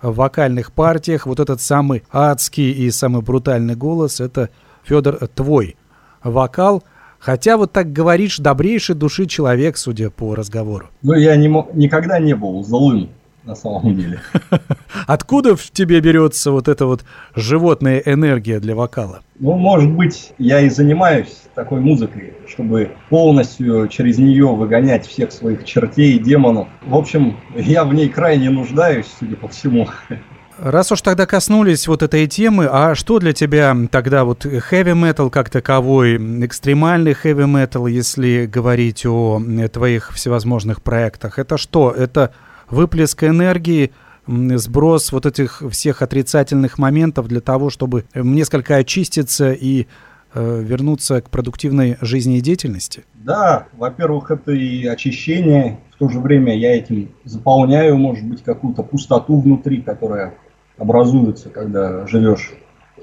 в 0.02 0.16
вокальных 0.16 0.72
партиях. 0.72 1.26
Вот 1.26 1.40
этот 1.40 1.62
самый 1.62 2.04
адский 2.12 2.72
и 2.72 2.90
самый 2.92 3.22
брутальный 3.22 3.76
голос, 3.76 4.20
это 4.20 4.50
Федор 4.84 5.28
твой 5.28 5.76
вокал. 6.24 6.84
Хотя 7.20 7.58
вот 7.58 7.74
так 7.74 7.92
говоришь, 7.92 8.38
добрейший 8.38 8.96
души 8.96 9.26
человек, 9.26 9.78
судя 9.78 10.10
по 10.10 10.36
разговору. 10.36 10.90
Ну, 11.02 11.14
я 11.14 11.36
не, 11.36 11.48
никогда 11.74 12.20
не 12.20 12.36
был 12.36 12.64
злым 12.64 13.10
на 13.48 13.56
самом 13.56 13.96
деле. 13.96 14.20
Откуда 15.08 15.56
в 15.56 15.72
тебе 15.72 16.00
берется 16.02 16.52
вот 16.52 16.68
эта 16.68 16.86
вот 16.86 17.06
животная 17.36 18.02
энергия 18.06 18.60
для 18.60 18.76
вокала? 18.76 19.22
Ну, 19.40 19.54
может 19.54 19.92
быть, 19.92 20.34
я 20.38 20.60
и 20.62 20.70
занимаюсь 20.70 21.44
такой 21.56 21.80
музыкой, 21.80 22.34
чтобы 22.48 22.92
полностью 23.10 23.88
через 23.88 24.18
нее 24.18 24.48
выгонять 24.48 25.08
всех 25.08 25.32
своих 25.32 25.64
чертей 25.64 26.18
и 26.18 26.20
демонов. 26.20 26.68
В 26.86 26.96
общем, 26.96 27.38
я 27.56 27.86
в 27.86 27.94
ней 27.94 28.10
крайне 28.10 28.50
нуждаюсь, 28.50 29.08
судя 29.20 29.38
по 29.38 29.48
всему. 29.48 29.88
Раз 30.60 30.92
уж 30.92 31.02
тогда 31.02 31.28
коснулись 31.28 31.88
вот 31.88 32.02
этой 32.02 32.26
темы, 32.26 32.68
а 32.72 32.96
что 32.96 33.20
для 33.20 33.34
тебя 33.34 33.76
тогда 33.92 34.24
вот 34.24 34.46
heavy 34.46 34.94
metal 34.94 35.30
как 35.30 35.52
таковой, 35.52 36.18
экстремальный 36.46 37.12
heavy 37.12 37.46
metal, 37.46 37.90
если 37.90 38.48
говорить 38.48 39.06
о 39.06 39.40
твоих 39.72 40.12
всевозможных 40.14 40.82
проектах, 40.82 41.38
это 41.38 41.58
что? 41.58 41.92
Это 41.92 42.34
выплеск 42.70 43.24
энергии, 43.24 43.92
сброс 44.28 45.12
вот 45.12 45.26
этих 45.28 45.62
всех 45.70 46.02
отрицательных 46.02 46.80
моментов 46.80 47.28
для 47.28 47.40
того, 47.40 47.70
чтобы 47.70 48.06
несколько 48.16 48.78
очиститься 48.78 49.52
и 49.52 49.86
э, 50.34 50.62
вернуться 50.64 51.22
к 51.22 51.30
продуктивной 51.30 51.98
жизнедеятельности? 52.02 53.06
Да, 53.14 53.68
во-первых, 53.74 54.32
это 54.32 54.52
и 54.52 54.86
очищение, 54.88 55.80
в 55.96 56.00
то 56.00 56.10
же 56.10 56.20
время 56.20 56.58
я 56.58 56.76
этим 56.76 57.12
заполняю, 57.24 57.98
может 57.98 58.26
быть, 58.26 58.44
какую-то 58.44 58.84
пустоту 58.84 59.40
внутри, 59.40 59.82
которая 59.82 60.34
образуется, 60.78 61.50
когда 61.50 62.06
живешь 62.08 62.54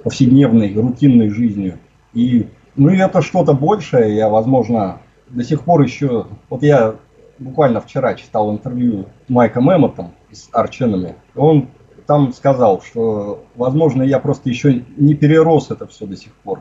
повседневной, 0.02 0.74
рутинной 0.74 1.30
жизнью. 1.30 1.78
И, 2.12 2.48
ну, 2.76 2.90
и 2.90 2.98
это 2.98 3.22
что-то 3.22 3.52
большее, 3.52 4.14
я, 4.16 4.28
возможно, 4.28 5.00
до 5.28 5.42
сих 5.42 5.62
пор 5.62 5.82
еще, 5.82 6.26
вот 6.50 6.62
я 6.62 6.96
буквально 7.38 7.80
вчера 7.80 8.14
читал 8.14 8.52
интервью 8.52 9.06
Майка 9.28 9.60
Мэмотом 9.60 10.12
с 10.30 10.48
Арченами. 10.52 11.16
Он 11.34 11.68
там 12.06 12.32
сказал, 12.32 12.82
что, 12.82 13.44
возможно, 13.54 14.02
я 14.02 14.18
просто 14.18 14.50
еще 14.50 14.84
не 14.96 15.14
перерос 15.14 15.70
это 15.70 15.86
все 15.86 16.06
до 16.06 16.16
сих 16.16 16.32
пор. 16.32 16.60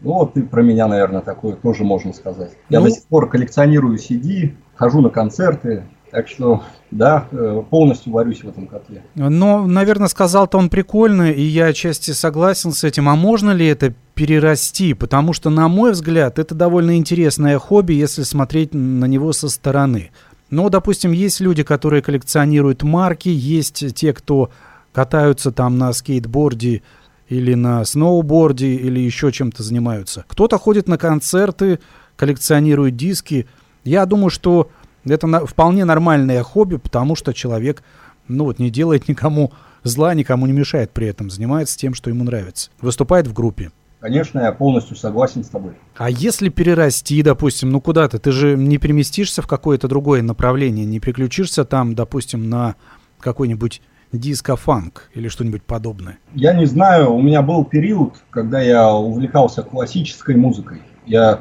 Ну 0.00 0.12
вот 0.12 0.36
и 0.36 0.42
про 0.42 0.62
меня, 0.62 0.86
наверное, 0.86 1.22
такое 1.22 1.56
тоже 1.56 1.84
можно 1.84 2.12
сказать. 2.12 2.52
Я 2.68 2.80
ну... 2.80 2.86
до 2.86 2.92
сих 2.92 3.04
пор 3.04 3.28
коллекционирую 3.28 3.96
CD, 3.96 4.54
хожу 4.74 5.00
на 5.00 5.10
концерты, 5.10 5.84
так 6.10 6.28
что, 6.28 6.62
да, 6.90 7.26
э, 7.32 7.62
полностью 7.68 8.12
варюсь 8.12 8.42
в 8.42 8.48
этом 8.48 8.66
котле. 8.66 9.02
Но, 9.14 9.66
наверное, 9.66 10.08
сказал-то 10.08 10.58
он 10.58 10.68
прикольно, 10.68 11.30
и 11.30 11.42
я 11.42 11.66
отчасти 11.66 12.12
согласен 12.12 12.72
с 12.72 12.84
этим. 12.84 13.08
А 13.08 13.16
можно 13.16 13.50
ли 13.50 13.66
это 13.66 13.92
перерасти? 14.14 14.94
Потому 14.94 15.32
что, 15.32 15.50
на 15.50 15.68
мой 15.68 15.92
взгляд, 15.92 16.38
это 16.38 16.54
довольно 16.54 16.96
интересное 16.96 17.58
хобби, 17.58 17.94
если 17.94 18.22
смотреть 18.22 18.72
на 18.72 19.06
него 19.06 19.32
со 19.32 19.48
стороны. 19.48 20.10
Ну, 20.50 20.70
допустим, 20.70 21.10
есть 21.12 21.40
люди, 21.40 21.64
которые 21.64 22.02
коллекционируют 22.02 22.82
марки, 22.84 23.28
есть 23.28 23.94
те, 23.94 24.12
кто 24.12 24.50
катаются 24.92 25.50
там 25.50 25.76
на 25.76 25.92
скейтборде 25.92 26.82
или 27.28 27.54
на 27.54 27.84
сноуборде, 27.84 28.74
или 28.74 29.00
еще 29.00 29.32
чем-то 29.32 29.62
занимаются. 29.62 30.24
Кто-то 30.28 30.56
ходит 30.58 30.86
на 30.88 30.98
концерты, 30.98 31.80
коллекционирует 32.16 32.96
диски. 32.96 33.48
Я 33.84 34.06
думаю, 34.06 34.30
что 34.30 34.70
это 35.14 35.26
на, 35.26 35.46
вполне 35.46 35.84
нормальное 35.84 36.42
хобби, 36.42 36.76
потому 36.76 37.16
что 37.16 37.32
человек, 37.32 37.82
ну 38.28 38.44
вот, 38.44 38.58
не 38.58 38.70
делает 38.70 39.08
никому 39.08 39.52
зла, 39.82 40.14
никому 40.14 40.46
не 40.46 40.52
мешает 40.52 40.90
при 40.90 41.06
этом, 41.06 41.30
занимается 41.30 41.78
тем, 41.78 41.94
что 41.94 42.10
ему 42.10 42.24
нравится. 42.24 42.70
Выступает 42.80 43.26
в 43.26 43.32
группе. 43.32 43.70
Конечно, 44.00 44.40
я 44.40 44.52
полностью 44.52 44.96
согласен 44.96 45.42
с 45.42 45.48
тобой. 45.48 45.72
А 45.96 46.10
если 46.10 46.48
перерасти, 46.48 47.22
допустим, 47.22 47.70
ну 47.70 47.80
куда-то, 47.80 48.18
ты 48.18 48.30
же 48.30 48.56
не 48.56 48.78
переместишься 48.78 49.42
в 49.42 49.46
какое-то 49.46 49.88
другое 49.88 50.22
направление, 50.22 50.84
не 50.84 51.00
приключишься 51.00 51.64
там, 51.64 51.94
допустим, 51.94 52.48
на 52.48 52.76
какой-нибудь 53.18 53.80
диско-фанк 54.12 55.10
или 55.14 55.28
что-нибудь 55.28 55.62
подобное? 55.62 56.18
Я 56.34 56.52
не 56.52 56.66
знаю, 56.66 57.12
у 57.14 57.22
меня 57.22 57.42
был 57.42 57.64
период, 57.64 58.14
когда 58.30 58.60
я 58.60 58.92
увлекался 58.92 59.62
классической 59.62 60.36
музыкой. 60.36 60.82
Я 61.06 61.40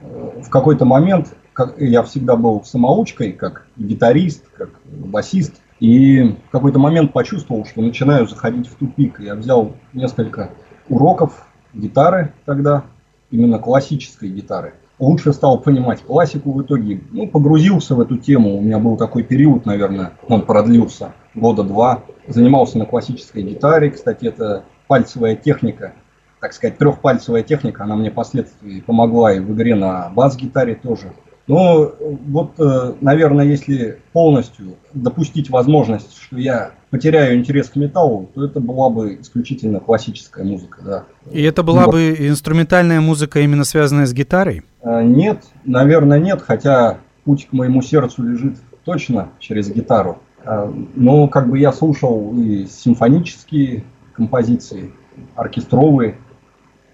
э, 0.00 0.40
в 0.42 0.48
какой-то 0.48 0.84
момент 0.84 1.34
как, 1.52 1.80
я 1.80 2.02
всегда 2.02 2.36
был 2.36 2.64
самоучкой, 2.64 3.32
как 3.32 3.66
гитарист, 3.76 4.44
как 4.56 4.70
басист. 4.84 5.60
И 5.78 6.36
в 6.48 6.50
какой-то 6.50 6.78
момент 6.78 7.12
почувствовал, 7.12 7.64
что 7.64 7.80
начинаю 7.80 8.28
заходить 8.28 8.68
в 8.68 8.74
тупик. 8.74 9.20
Я 9.20 9.34
взял 9.34 9.72
несколько 9.92 10.50
уроков 10.88 11.46
гитары 11.72 12.34
тогда, 12.44 12.84
именно 13.30 13.58
классической 13.58 14.28
гитары. 14.28 14.74
Лучше 14.98 15.32
стал 15.32 15.58
понимать 15.60 16.02
классику 16.02 16.52
в 16.52 16.62
итоге. 16.62 17.00
Ну, 17.10 17.26
погрузился 17.26 17.94
в 17.94 18.00
эту 18.00 18.18
тему. 18.18 18.58
У 18.58 18.60
меня 18.60 18.78
был 18.78 18.98
такой 18.98 19.22
период, 19.22 19.64
наверное, 19.64 20.12
он 20.28 20.42
продлился 20.42 21.12
года 21.34 21.62
два. 21.62 22.02
Занимался 22.28 22.76
на 22.76 22.84
классической 22.84 23.42
гитаре. 23.42 23.90
Кстати, 23.90 24.26
это 24.26 24.64
трехпальцевая 24.90 25.36
техника, 25.36 25.92
так 26.40 26.52
сказать, 26.52 26.78
трехпальцевая 26.78 27.42
техника, 27.44 27.84
она 27.84 27.94
мне 27.94 28.10
впоследствии 28.10 28.80
помогла 28.80 29.32
и 29.32 29.38
в 29.38 29.52
игре 29.54 29.76
на 29.76 30.10
бас-гитаре 30.10 30.74
тоже. 30.74 31.12
Но 31.50 31.92
вот, 31.98 32.52
э, 32.60 32.92
наверное, 33.00 33.44
если 33.44 33.98
полностью 34.12 34.76
допустить 34.94 35.50
возможность, 35.50 36.16
что 36.16 36.38
я 36.38 36.70
потеряю 36.90 37.36
интерес 37.36 37.68
к 37.70 37.74
металлу, 37.74 38.30
то 38.32 38.44
это 38.44 38.60
была 38.60 38.88
бы 38.88 39.18
исключительно 39.20 39.80
классическая 39.80 40.44
музыка, 40.44 40.80
да. 40.84 41.04
И 41.32 41.42
это 41.42 41.64
была 41.64 41.86
вот. 41.86 41.94
бы 41.96 42.14
инструментальная 42.20 43.00
музыка, 43.00 43.40
именно 43.40 43.64
связанная 43.64 44.06
с 44.06 44.12
гитарой? 44.12 44.62
Э, 44.82 45.02
нет, 45.02 45.42
наверное, 45.64 46.20
нет, 46.20 46.40
хотя 46.40 46.98
путь 47.24 47.48
к 47.50 47.52
моему 47.52 47.82
сердцу 47.82 48.22
лежит 48.22 48.58
точно 48.84 49.30
через 49.40 49.72
гитару. 49.72 50.18
Э, 50.44 50.72
но 50.94 51.26
как 51.26 51.50
бы 51.50 51.58
я 51.58 51.72
слушал 51.72 52.32
и 52.38 52.66
симфонические 52.66 53.82
композиции, 54.12 54.92
оркестровые, 55.34 56.16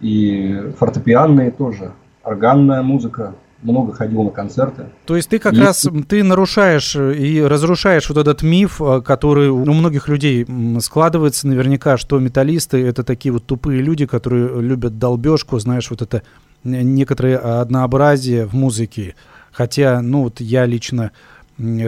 и 0.00 0.72
фортепианные 0.78 1.50
тоже, 1.50 1.92
органная 2.22 2.80
музыка, 2.80 3.34
много 3.66 3.92
ходил 3.92 4.22
на 4.22 4.31
концерты. 4.31 4.87
То 5.05 5.16
есть 5.16 5.29
ты 5.29 5.38
как 5.38 5.55
и... 5.55 5.61
раз 5.61 5.87
ты 6.09 6.22
нарушаешь 6.22 6.96
и 6.96 7.42
разрушаешь 7.42 8.09
вот 8.09 8.18
этот 8.18 8.42
миф, 8.42 8.81
э, 8.81 9.02
который 9.02 9.50
у 9.50 9.64
многих 9.72 10.09
людей 10.09 10.46
складывается 10.81 11.46
наверняка, 11.48 11.96
что 11.96 12.18
металлисты 12.18 12.85
это 12.85 13.02
такие 13.02 13.33
вот 13.33 13.44
тупые 13.44 13.83
люди, 13.83 14.07
которые 14.07 14.61
любят 14.61 14.98
долбежку, 14.98 15.59
знаешь, 15.59 15.90
вот 15.90 16.02
это 16.02 16.22
некоторое 16.64 17.61
однообразие 17.61 18.46
в 18.46 18.55
музыке. 18.55 19.14
Хотя, 19.52 20.00
ну 20.02 20.24
вот 20.24 20.40
я 20.40 20.66
лично 20.66 21.12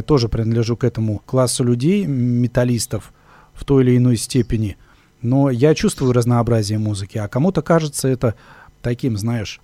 тоже 0.07 0.29
принадлежу 0.29 0.77
к 0.77 0.85
этому 0.85 1.21
классу 1.25 1.64
людей, 1.64 2.07
металлистов 2.07 3.12
в 3.53 3.64
той 3.64 3.85
или 3.85 3.97
иной 3.97 4.17
степени. 4.17 4.77
Но 5.21 5.51
я 5.51 5.75
чувствую 5.75 6.12
разнообразие 6.12 6.79
музыки, 6.79 7.19
а 7.19 7.29
кому-то 7.29 7.61
кажется 7.61 8.09
это 8.09 8.35
таким, 8.83 9.17
знаешь, 9.17 9.61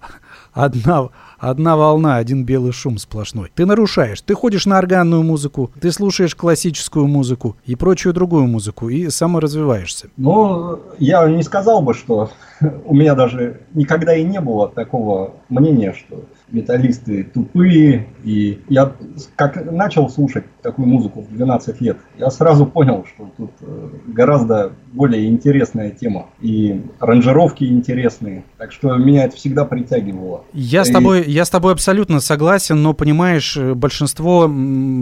одна, 0.52 1.08
одна 1.38 1.76
волна, 1.76 2.16
один 2.16 2.44
белый 2.44 2.72
шум 2.72 2.98
сплошной. 2.98 3.50
Ты 3.54 3.66
нарушаешь. 3.66 4.20
Ты 4.20 4.34
ходишь 4.34 4.66
на 4.66 4.78
органную 4.78 5.22
музыку, 5.22 5.70
ты 5.80 5.92
слушаешь 5.92 6.34
классическую 6.34 7.06
музыку 7.06 7.56
и 7.64 7.74
прочую 7.74 8.12
другую 8.14 8.46
музыку, 8.46 8.88
и 8.88 9.08
саморазвиваешься. 9.10 10.08
Ну, 10.16 10.80
я 10.98 11.28
не 11.28 11.42
сказал 11.42 11.82
бы, 11.82 11.94
что 11.94 12.30
у 12.84 12.94
меня 12.94 13.14
даже 13.14 13.60
никогда 13.74 14.14
и 14.14 14.24
не 14.24 14.40
было 14.40 14.68
такого 14.68 15.34
мнения, 15.48 15.94
что 15.94 16.24
металлисты 16.50 17.24
тупые. 17.24 18.06
И 18.22 18.60
я 18.68 18.92
как 19.36 19.70
начал 19.70 20.08
слушать 20.08 20.44
такую 20.62 20.86
музыку 20.88 21.22
в 21.22 21.32
12 21.32 21.80
лет, 21.80 21.98
я 22.18 22.30
сразу 22.30 22.66
понял, 22.66 23.04
что 23.06 23.30
тут 23.36 23.50
э, 23.60 23.88
гораздо 24.06 24.72
более 24.92 25.28
интересная 25.28 25.90
тема. 25.90 26.26
И 26.40 26.82
аранжировки 26.98 27.64
интересные. 27.64 28.44
Так 28.58 28.72
что 28.72 28.96
меня 28.96 29.24
это 29.24 29.36
всегда 29.36 29.64
притягивало. 29.64 30.44
Я 30.52 30.84
с 30.84 30.90
тобой, 30.90 31.24
я 31.26 31.44
с 31.44 31.50
тобой 31.50 31.72
абсолютно 31.72 32.20
согласен, 32.20 32.82
но 32.82 32.94
понимаешь, 32.94 33.56
э, 33.56 33.74
большинство 33.74 34.50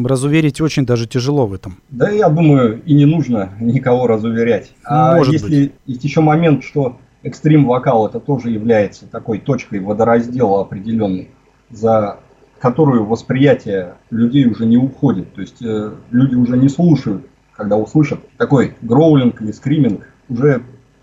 разуверить 0.04 0.60
очень 0.60 0.86
даже 0.86 1.06
тяжело 1.06 1.46
в 1.46 1.54
этом. 1.54 1.78
Да, 1.90 2.10
я 2.10 2.28
думаю, 2.28 2.82
и 2.84 2.94
не 2.94 3.04
нужно 3.04 3.50
никого 3.60 4.06
разуверять. 4.06 4.72
А 4.84 5.16
Может 5.16 5.34
если 5.34 5.64
быть. 5.64 5.72
есть 5.86 6.04
еще 6.04 6.20
момент, 6.20 6.64
что 6.64 6.98
экстрим 7.22 7.66
вокал 7.66 8.06
это 8.06 8.20
тоже 8.20 8.50
является 8.50 9.06
такой 9.06 9.38
точкой 9.38 9.80
водораздела 9.80 10.62
определенной, 10.62 11.30
за 11.70 12.18
которую 12.60 13.04
восприятие 13.04 13.94
людей 14.10 14.46
уже 14.46 14.66
не 14.66 14.76
уходит. 14.76 15.34
То 15.34 15.40
есть 15.40 15.62
э, 15.62 15.92
люди 16.10 16.34
уже 16.34 16.56
не 16.56 16.68
слушают, 16.68 17.26
когда 17.56 17.76
услышат 17.76 18.20
такой 18.36 18.76
гроулинг 18.82 19.42
или 19.42 19.52
скриминг, 19.52 20.06
уже 20.28 20.62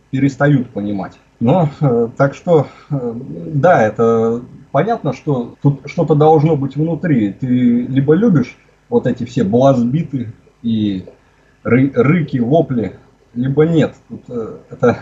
перестают 0.10 0.70
понимать. 0.70 1.20
Но 1.40 1.70
э, 1.80 2.10
так 2.18 2.34
что, 2.34 2.68
э, 2.90 3.14
да, 3.54 3.82
это 3.82 4.42
понятно, 4.72 5.14
что 5.14 5.56
тут 5.62 5.82
что-то 5.86 6.16
должно 6.16 6.56
быть 6.56 6.76
внутри. 6.76 7.34
Ты 7.34 7.48
либо 7.48 8.14
любишь 8.14 8.58
вот 8.90 9.08
эти 9.08 9.24
все 9.24 9.44
блазбиты 9.44 10.34
и 10.62 11.06
ры 11.64 11.92
рыки, 11.94 12.38
вопли, 12.38 12.96
либо 13.34 13.66
нет. 13.66 13.96
Тут 14.08 14.24
э, 14.30 14.58
это 14.70 15.00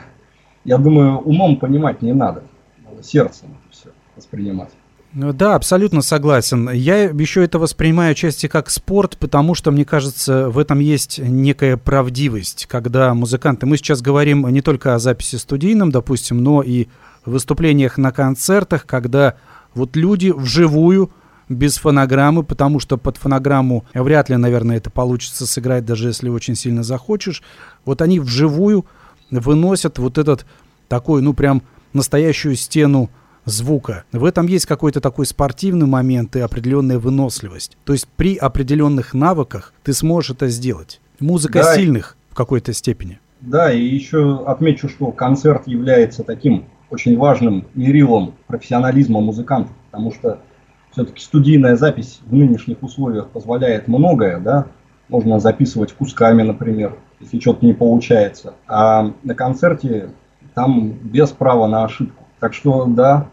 я 0.68 0.78
думаю, 0.78 1.18
умом 1.20 1.58
понимать 1.58 2.04
не 2.04 2.14
надо, 2.14 2.44
надо 2.88 3.02
сердцем 3.02 3.48
это 3.50 3.76
все 3.76 3.90
воспринимать. 4.16 4.70
Ну 5.14 5.32
да, 5.32 5.56
абсолютно 5.56 6.02
согласен. 6.02 6.70
Я 6.70 7.06
еще 7.06 7.44
это 7.44 7.58
воспринимаю 7.58 8.12
отчасти 8.12 8.48
как 8.48 8.70
спорт, 8.70 9.18
потому 9.18 9.56
что, 9.56 9.72
мне 9.72 9.86
кажется, 9.86 10.50
в 10.50 10.60
этом 10.60 10.80
есть 10.80 11.20
некая 11.20 11.78
правдивость, 11.78 12.68
когда 12.68 13.14
музыканты... 13.14 13.66
Мы 13.66 13.78
сейчас 13.78 14.02
говорим 14.02 14.48
не 14.50 14.62
только 14.62 14.94
о 14.94 15.00
записи 15.00 15.38
студийном, 15.38 15.90
допустим, 15.90 16.44
но 16.44 16.62
и 16.62 16.88
выступлениях 17.26 17.98
на 17.98 18.12
концертах, 18.12 18.86
когда 18.86 19.36
вот 19.74 19.96
люди 19.96 20.30
вживую, 20.30 21.12
без 21.50 21.78
фонограммы, 21.78 22.44
потому 22.44 22.80
что 22.80 22.98
под 22.98 23.18
фонограмму 23.18 23.86
вряд 23.94 24.30
ли, 24.30 24.36
наверное, 24.36 24.78
это 24.78 24.90
получится 24.90 25.48
сыграть, 25.48 25.86
даже 25.86 26.10
если 26.10 26.30
очень 26.30 26.56
сильно 26.56 26.84
захочешь. 26.84 27.42
Вот 27.86 28.02
они 28.02 28.20
вживую 28.20 28.86
выносят 29.30 30.00
вот 30.00 30.18
этот 30.18 30.46
такой, 30.88 31.22
ну 31.22 31.34
прям 31.34 31.62
настоящую 31.94 32.56
стену 32.56 33.10
звука. 33.46 34.04
В 34.12 34.26
этом 34.26 34.46
есть 34.48 34.66
какой-то 34.66 35.02
такой 35.02 35.26
спортивный 35.26 35.88
момент 35.88 36.36
и 36.36 36.40
определенная 36.40 37.00
выносливость. 37.00 37.78
То 37.86 37.94
есть 37.94 38.08
при 38.08 38.36
определенных 38.36 39.14
навыках 39.14 39.74
ты 39.84 39.94
сможешь 39.94 40.32
это 40.32 40.48
сделать. 40.50 41.02
Музыка 41.20 41.60
да. 41.64 41.76
сильных 41.76 42.18
в 42.30 42.36
какой-то 42.36 42.74
степени. 42.74 43.20
Да, 43.42 43.72
и 43.72 43.82
еще 43.82 44.44
отмечу, 44.46 44.90
что 44.90 45.12
концерт 45.12 45.68
является 45.68 46.24
таким 46.24 46.66
очень 46.90 47.18
важным 47.18 47.66
мерилом 47.76 48.34
профессионализма 48.48 49.22
музыканта, 49.22 49.72
потому 49.92 50.12
что 50.12 50.40
все-таки 50.92 51.22
студийная 51.22 51.76
запись 51.76 52.20
в 52.26 52.34
нынешних 52.34 52.82
условиях 52.82 53.30
позволяет 53.30 53.88
многое, 53.88 54.40
да, 54.40 54.68
можно 55.10 55.40
записывать 55.40 55.94
кусками, 55.94 56.44
например, 56.44 56.96
если 57.20 57.40
что-то 57.40 57.66
не 57.66 57.74
получается. 57.74 58.54
А 58.68 59.14
на 59.24 59.36
концерте 59.36 60.10
там 60.54 60.92
без 60.92 61.30
права 61.30 61.68
на 61.68 61.84
ошибку. 61.84 62.24
Так 62.40 62.54
что, 62.54 62.86
да, 62.86 63.28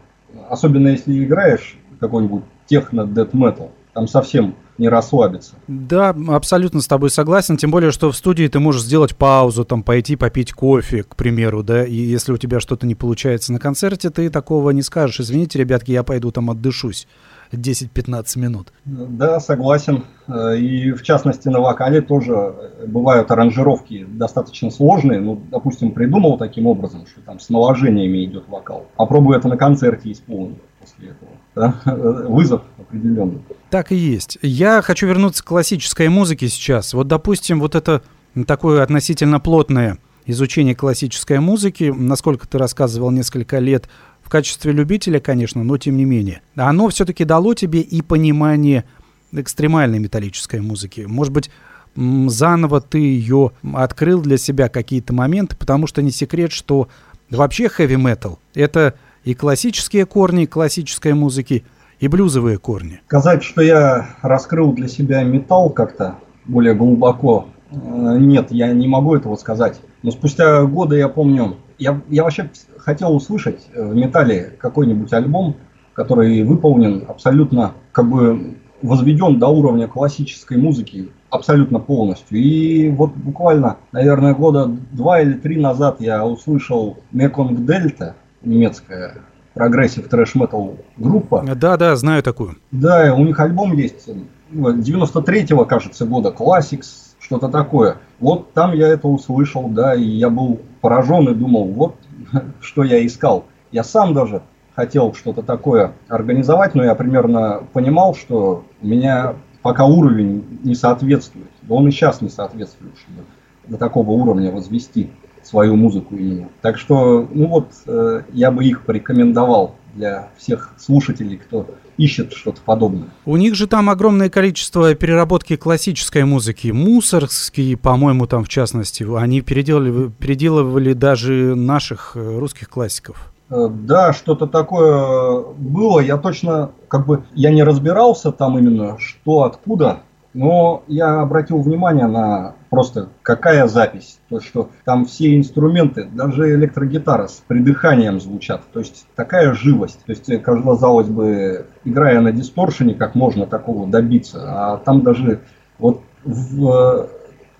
особенно 0.49 0.89
если 0.89 1.23
играешь 1.23 1.77
какой-нибудь 1.99 2.43
техно-дед 2.67 3.33
метал, 3.33 3.71
там 3.93 4.07
совсем 4.07 4.55
не 4.77 4.89
расслабиться. 4.89 5.53
Да, 5.67 6.15
абсолютно 6.27 6.81
с 6.81 6.87
тобой 6.87 7.09
согласен, 7.09 7.57
тем 7.57 7.71
более, 7.71 7.91
что 7.91 8.11
в 8.11 8.15
студии 8.15 8.47
ты 8.47 8.59
можешь 8.59 8.83
сделать 8.83 9.15
паузу, 9.15 9.63
там 9.63 9.83
пойти 9.83 10.15
попить 10.15 10.51
кофе, 10.51 11.03
к 11.03 11.15
примеру, 11.15 11.63
да, 11.63 11.85
и 11.85 11.95
если 11.95 12.33
у 12.33 12.37
тебя 12.37 12.59
что-то 12.59 12.85
не 12.85 12.95
получается 12.95 13.53
на 13.53 13.59
концерте, 13.59 14.09
ты 14.09 14.29
такого 14.29 14.71
не 14.71 14.81
скажешь, 14.81 15.21
извините, 15.21 15.59
ребятки, 15.59 15.91
я 15.91 16.03
пойду 16.03 16.31
там 16.31 16.49
отдышусь. 16.49 17.07
10-15 17.51 18.39
минут. 18.39 18.73
Да, 18.85 19.39
согласен. 19.39 20.03
Э, 20.27 20.57
и 20.57 20.91
в 20.91 21.03
частности 21.03 21.47
на 21.47 21.59
вокале 21.59 22.01
тоже 22.01 22.53
бывают 22.87 23.31
аранжировки 23.31 24.05
достаточно 24.09 24.71
сложные. 24.71 25.19
Ну, 25.19 25.41
допустим, 25.51 25.91
придумал 25.91 26.37
таким 26.37 26.67
образом, 26.67 27.05
что 27.07 27.21
там 27.21 27.39
с 27.39 27.49
наложениями 27.49 28.25
идет 28.25 28.47
вокал. 28.47 28.85
Попробую 28.95 29.37
это 29.37 29.47
на 29.47 29.57
концерте 29.57 30.11
исполнить 30.11 30.57
после 30.79 31.09
этого. 31.09 31.31
Да? 31.55 32.27
Вызов 32.27 32.61
определенный. 32.77 33.41
Так 33.69 33.91
и 33.91 33.95
есть. 33.95 34.37
Я 34.41 34.81
хочу 34.81 35.07
вернуться 35.07 35.43
к 35.43 35.47
классической 35.47 36.09
музыке 36.09 36.47
сейчас. 36.47 36.93
Вот, 36.93 37.07
допустим, 37.07 37.59
вот 37.59 37.75
это 37.75 38.01
такое 38.45 38.83
относительно 38.83 39.39
плотное 39.39 39.97
изучение 40.25 40.75
классической 40.75 41.39
музыки, 41.39 41.93
насколько 41.95 42.47
ты 42.47 42.57
рассказывал 42.57 43.11
несколько 43.11 43.59
лет 43.59 43.87
в 44.25 44.29
качестве 44.29 44.71
любителя, 44.71 45.19
конечно, 45.19 45.63
но 45.63 45.77
тем 45.77 45.97
не 45.97 46.03
менее. 46.03 46.41
Оно 46.55 46.89
все-таки 46.89 47.23
дало 47.25 47.53
тебе 47.53 47.81
и 47.81 48.01
понимание 48.01 48.83
экстремальной 49.31 49.99
металлической 49.99 50.61
музыки. 50.61 51.01
Может 51.07 51.31
быть, 51.31 51.51
заново 51.95 52.81
ты 52.81 52.97
ее 52.97 53.51
открыл 53.75 54.21
для 54.21 54.37
себя 54.37 54.67
какие-то 54.67 55.13
моменты, 55.13 55.55
потому 55.55 55.85
что 55.85 56.01
не 56.01 56.09
секрет, 56.09 56.51
что 56.51 56.87
вообще 57.29 57.65
metal 57.65 58.39
это 58.55 58.95
и 59.23 59.35
классические 59.35 60.07
корни 60.07 60.45
классической 60.45 61.13
музыки, 61.13 61.63
и 61.99 62.07
блюзовые 62.07 62.57
корни. 62.57 63.01
Сказать, 63.05 63.43
что 63.43 63.61
я 63.61 64.09
раскрыл 64.21 64.73
для 64.73 64.87
себя 64.87 65.21
металл 65.23 65.69
как-то 65.69 66.15
более 66.45 66.73
глубоко, 66.73 67.47
э, 67.69 67.75
нет, 68.19 68.47
я 68.49 68.73
не 68.73 68.87
могу 68.87 69.15
этого 69.15 69.35
сказать. 69.35 69.79
Но 70.01 70.11
спустя 70.11 70.63
годы 70.65 70.97
я 70.97 71.09
помню, 71.09 71.57
я, 71.77 72.01
я 72.09 72.23
вообще 72.23 72.49
хотел 72.77 73.15
услышать 73.15 73.67
э, 73.73 73.85
в 73.85 73.95
металле 73.95 74.53
какой-нибудь 74.57 75.11
альбом, 75.13 75.55
который 75.93 76.43
выполнен 76.43 77.05
абсолютно, 77.07 77.73
как 77.91 78.09
бы 78.09 78.55
возведен 78.81 79.39
до 79.39 79.47
уровня 79.47 79.87
классической 79.87 80.57
музыки 80.57 81.09
абсолютно 81.29 81.79
полностью. 81.79 82.37
И 82.37 82.89
вот 82.89 83.11
буквально, 83.13 83.77
наверное, 83.91 84.33
года 84.33 84.67
два 84.91 85.21
или 85.21 85.33
три 85.33 85.59
назад 85.59 85.97
я 85.99 86.25
услышал 86.25 86.97
Mekong 87.13 87.65
Delta, 87.65 88.13
немецкая 88.41 89.15
прогрессив 89.53 90.07
трэш-метал 90.07 90.77
группа. 90.97 91.43
Да, 91.55 91.77
да, 91.77 91.95
знаю 91.95 92.21
такую. 92.23 92.57
Да, 92.71 93.13
у 93.15 93.23
них 93.23 93.39
альбом 93.39 93.73
есть 93.73 94.09
93-го, 94.51 95.65
кажется, 95.65 96.05
года, 96.05 96.33
Classics, 96.37 97.04
что-то 97.25 97.49
такое. 97.49 97.97
Вот 98.19 98.53
там 98.53 98.73
я 98.73 98.87
это 98.87 99.07
услышал, 99.07 99.67
да, 99.67 99.95
и 99.95 100.03
я 100.03 100.29
был 100.29 100.61
поражен 100.81 101.27
и 101.27 101.33
думал, 101.33 101.65
вот 101.65 101.95
что 102.61 102.83
я 102.83 103.03
искал. 103.05 103.45
Я 103.71 103.83
сам 103.83 104.13
даже 104.13 104.43
хотел 104.75 105.13
что-то 105.13 105.41
такое 105.41 105.93
организовать, 106.07 106.75
но 106.75 106.83
я 106.83 106.93
примерно 106.93 107.63
понимал, 107.73 108.13
что 108.13 108.63
у 108.81 108.87
меня 108.87 109.33
пока 109.63 109.85
уровень 109.85 110.59
не 110.63 110.75
соответствует. 110.75 111.49
Он 111.67 111.87
и 111.87 111.91
сейчас 111.91 112.21
не 112.21 112.29
соответствует, 112.29 112.93
чтобы 112.97 113.23
до 113.67 113.77
такого 113.77 114.11
уровня 114.11 114.51
возвести 114.51 115.09
свою 115.41 115.75
музыку 115.75 116.15
именно. 116.15 116.49
Так 116.61 116.77
что, 116.77 117.27
ну 117.31 117.47
вот, 117.47 117.69
э, 117.87 118.21
я 118.33 118.51
бы 118.51 118.63
их 118.63 118.83
порекомендовал 118.83 119.75
для 119.95 120.29
всех 120.37 120.73
слушателей, 120.77 121.37
кто 121.37 121.67
ищет 121.97 122.33
что-то 122.33 122.61
подобное. 122.63 123.09
У 123.25 123.37
них 123.37 123.55
же 123.55 123.67
там 123.67 123.89
огромное 123.89 124.29
количество 124.29 124.93
переработки 124.95 125.55
классической 125.55 126.25
музыки. 126.25 126.69
Мусорские, 126.69 127.77
по-моему, 127.77 128.27
там 128.27 128.43
в 128.43 128.49
частности, 128.49 129.05
они 129.17 129.41
переделали, 129.41 130.09
переделывали 130.19 130.93
даже 130.93 131.55
наших 131.55 132.13
э, 132.15 132.37
русских 132.37 132.69
классиков. 132.69 133.31
Э, 133.49 133.67
да, 133.69 134.13
что-то 134.13 134.47
такое 134.47 135.43
было. 135.57 135.99
Я 135.99 136.17
точно, 136.17 136.71
как 136.87 137.05
бы, 137.05 137.23
я 137.33 137.51
не 137.51 137.63
разбирался 137.63 138.31
там 138.31 138.57
именно, 138.57 138.97
что, 138.99 139.43
откуда, 139.43 139.99
но 140.35 140.83
я 140.87 141.21
обратил 141.21 141.61
внимание 141.61 142.07
на 142.07 142.55
просто 142.69 143.07
какая 143.21 143.67
запись. 143.67 144.19
То, 144.27 144.41
что 144.41 144.69
там 144.83 145.05
все 145.05 145.37
инструменты, 145.37 146.09
даже 146.11 146.53
электрогитара 146.53 147.27
с 147.27 147.41
придыханием 147.47 148.19
звучат. 148.19 148.61
То 148.73 148.79
есть 148.79 149.07
такая 149.15 149.53
живость. 149.53 150.03
То 150.05 150.11
есть, 150.11 150.43
казалось 150.43 151.07
бы, 151.07 151.67
играя 151.85 152.19
на 152.19 152.33
дисторшене, 152.33 152.95
как 152.95 153.15
можно 153.15 153.45
такого 153.45 153.87
добиться. 153.87 154.41
А 154.45 154.77
там 154.77 155.03
даже 155.03 155.39
вот 155.79 156.01
в 156.25 156.69
э, 156.69 157.07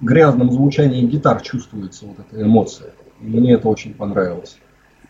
грязном 0.02 0.52
звучании 0.52 1.06
гитар 1.06 1.42
чувствуется 1.42 2.06
вот 2.06 2.18
эта 2.20 2.44
эмоция. 2.44 2.90
Мне 3.22 3.54
это 3.54 3.70
очень 3.70 3.94
понравилось. 3.94 4.58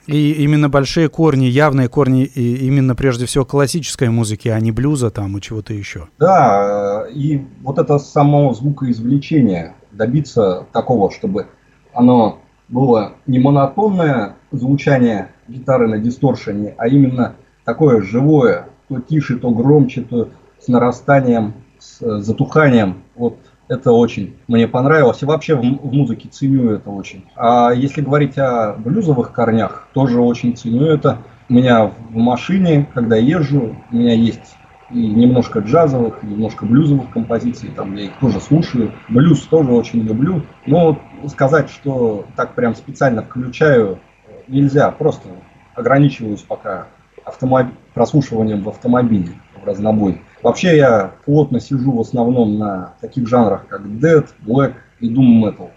И 0.08 0.34
именно 0.34 0.70
большие 0.70 1.10
корни, 1.10 1.46
явные 1.46 1.90
корни 1.90 2.24
именно 2.24 2.96
прежде 2.96 3.26
всего 3.26 3.46
классической 3.46 4.10
музыки, 4.10 4.48
а 4.50 4.60
не 4.60 4.72
блюза 4.72 5.10
там 5.10 5.38
и 5.38 5.42
чего-то 5.42 5.74
еще. 5.74 6.08
Да, 6.20 7.06
и 7.12 7.42
вот 7.62 7.80
это 7.80 7.98
само 7.98 8.54
звукоизвлечение, 8.54 9.74
добиться 9.92 10.68
такого, 10.72 11.12
чтобы 11.12 11.48
оно 11.94 12.40
было 12.70 13.14
не 13.28 13.40
монотонное 13.40 14.36
звучание 14.52 15.30
гитары 15.48 15.88
на 15.88 15.98
дисторшене, 15.98 16.76
а 16.78 16.88
именно 16.88 17.36
такое 17.64 18.02
живое, 18.02 18.68
то 18.88 19.00
тише, 19.00 19.38
то 19.38 19.50
громче, 19.50 20.02
то 20.02 20.30
с 20.60 20.68
нарастанием, 20.68 21.54
с 21.80 22.22
затуханием. 22.22 23.04
Вот 23.16 23.38
это 23.68 23.92
очень 23.92 24.36
мне 24.48 24.68
понравилось. 24.68 25.22
И 25.22 25.26
вообще 25.26 25.56
в, 25.56 25.62
в 25.62 25.94
музыке 25.94 26.30
ценю 26.30 26.72
это 26.72 26.90
очень. 26.90 27.26
А 27.36 27.72
если 27.72 28.02
говорить 28.02 28.38
о 28.38 28.74
блюзовых 28.74 29.32
корнях, 29.32 29.88
тоже 29.94 30.20
очень 30.20 30.56
ценю 30.56 30.86
это. 30.86 31.20
У 31.50 31.54
меня 31.54 31.86
в 31.86 32.16
машине, 32.16 32.88
когда 32.94 33.16
езжу, 33.16 33.76
у 33.92 33.96
меня 33.96 34.14
есть 34.14 34.56
и 34.92 35.08
немножко 35.08 35.60
джазовых, 35.60 36.24
и 36.24 36.28
немножко 36.28 36.66
блюзовых 36.66 37.10
композиций, 37.10 37.70
там 37.76 37.96
я 37.96 38.06
их 38.06 38.20
тоже 38.20 38.40
слушаю. 38.40 38.92
Блюз 39.10 39.42
тоже 39.42 39.72
очень 39.72 40.02
люблю. 40.02 40.44
Но 40.66 41.00
сказать, 41.28 41.70
что 41.70 42.26
так 42.36 42.54
прям 42.54 42.76
специально 42.76 43.24
включаю, 43.24 44.00
нельзя. 44.48 44.92
Просто 44.92 45.30
ограничиваюсь 45.74 46.42
пока 46.42 46.88
автомоб... 47.24 47.68
прослушиванием 47.94 48.64
в 48.64 48.70
автомобиле 48.70 49.34
в 49.62 49.66
разнобой. 49.66 50.22
Вообще 50.46 50.78
я 50.78 51.16
плотно 51.26 51.60
сижу 51.60 51.92
в 51.92 52.02
основном 52.02 52.60
на 52.60 52.94
таких 53.02 53.28
жанрах, 53.28 53.66
как 53.68 53.82
Dead, 53.82 54.28
Black 54.46 54.76
и 55.00 55.12
Doom 55.12 55.42
Metal. 55.42 55.72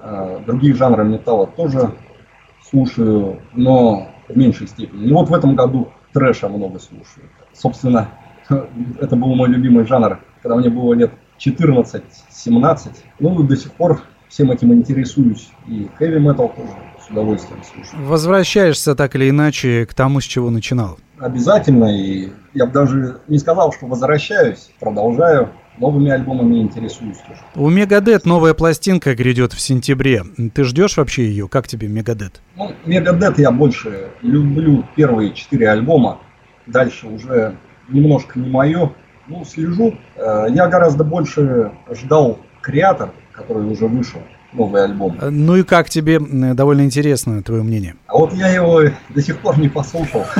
А, 0.00 0.42
другие 0.46 0.72
жанры 0.72 1.04
металла 1.04 1.46
тоже 1.46 1.90
слушаю, 2.70 3.42
но 3.52 4.08
в 4.26 4.34
меньшей 4.34 4.66
степени. 4.66 5.08
И 5.08 5.12
вот 5.12 5.28
в 5.28 5.34
этом 5.34 5.54
году 5.54 5.90
трэша 6.14 6.48
много 6.48 6.78
слушаю. 6.78 7.28
Собственно, 7.52 8.08
это 8.48 9.14
был 9.14 9.34
мой 9.34 9.50
любимый 9.50 9.84
жанр, 9.84 10.20
когда 10.40 10.56
мне 10.56 10.70
было 10.70 10.94
лет 10.94 11.12
14-17. 11.38 12.02
Ну, 13.18 13.42
до 13.42 13.56
сих 13.58 13.72
пор 13.72 14.00
всем 14.30 14.50
этим 14.50 14.72
интересуюсь. 14.72 15.50
И 15.66 15.86
heavy 16.00 16.16
metal 16.16 16.50
тоже 16.56 16.72
с 17.08 17.10
удовольствием 17.10 17.62
слушаю. 17.64 18.06
Возвращаешься 18.06 18.94
так 18.94 19.16
или 19.16 19.30
иначе 19.30 19.86
к 19.86 19.94
тому, 19.94 20.20
с 20.20 20.24
чего 20.24 20.50
начинал 20.50 20.98
обязательно, 21.20 21.86
и 21.86 22.30
я 22.54 22.66
бы 22.66 22.72
даже 22.72 23.20
не 23.28 23.38
сказал, 23.38 23.72
что 23.72 23.86
возвращаюсь, 23.86 24.70
продолжаю 24.80 25.50
новыми 25.78 26.10
альбомами 26.10 26.60
интересуюсь 26.60 27.18
тоже. 27.18 27.40
У 27.54 27.68
Мегадет 27.68 28.24
новая 28.26 28.54
пластинка 28.54 29.14
грядет 29.14 29.52
в 29.52 29.60
сентябре. 29.60 30.22
Ты 30.54 30.64
ждешь 30.64 30.96
вообще 30.96 31.26
ее? 31.26 31.48
Как 31.48 31.68
тебе 31.68 31.88
Мегадет? 31.88 32.40
Ну, 32.56 32.72
Мегадет 32.84 33.38
я 33.38 33.50
больше 33.50 34.08
люблю 34.22 34.84
первые 34.96 35.32
четыре 35.34 35.70
альбома. 35.70 36.18
Дальше 36.66 37.06
уже 37.06 37.56
немножко 37.88 38.38
не 38.38 38.50
мое. 38.50 38.92
Ну, 39.28 39.44
слежу. 39.44 39.94
Э, 40.16 40.46
я 40.48 40.66
гораздо 40.68 41.04
больше 41.04 41.72
ждал 41.90 42.38
Креатор, 42.60 43.10
который 43.32 43.64
уже 43.70 43.86
вышел 43.86 44.20
новый 44.52 44.84
альбом. 44.84 45.18
Ну 45.20 45.56
и 45.56 45.62
как 45.62 45.88
тебе? 45.88 46.18
Довольно 46.18 46.82
интересно 46.82 47.42
твое 47.42 47.62
мнение. 47.62 47.96
А 48.06 48.18
вот 48.18 48.32
я 48.32 48.48
его 48.48 48.82
до 49.08 49.22
сих 49.22 49.40
пор 49.40 49.58
не 49.58 49.68
послушал. 49.68 50.24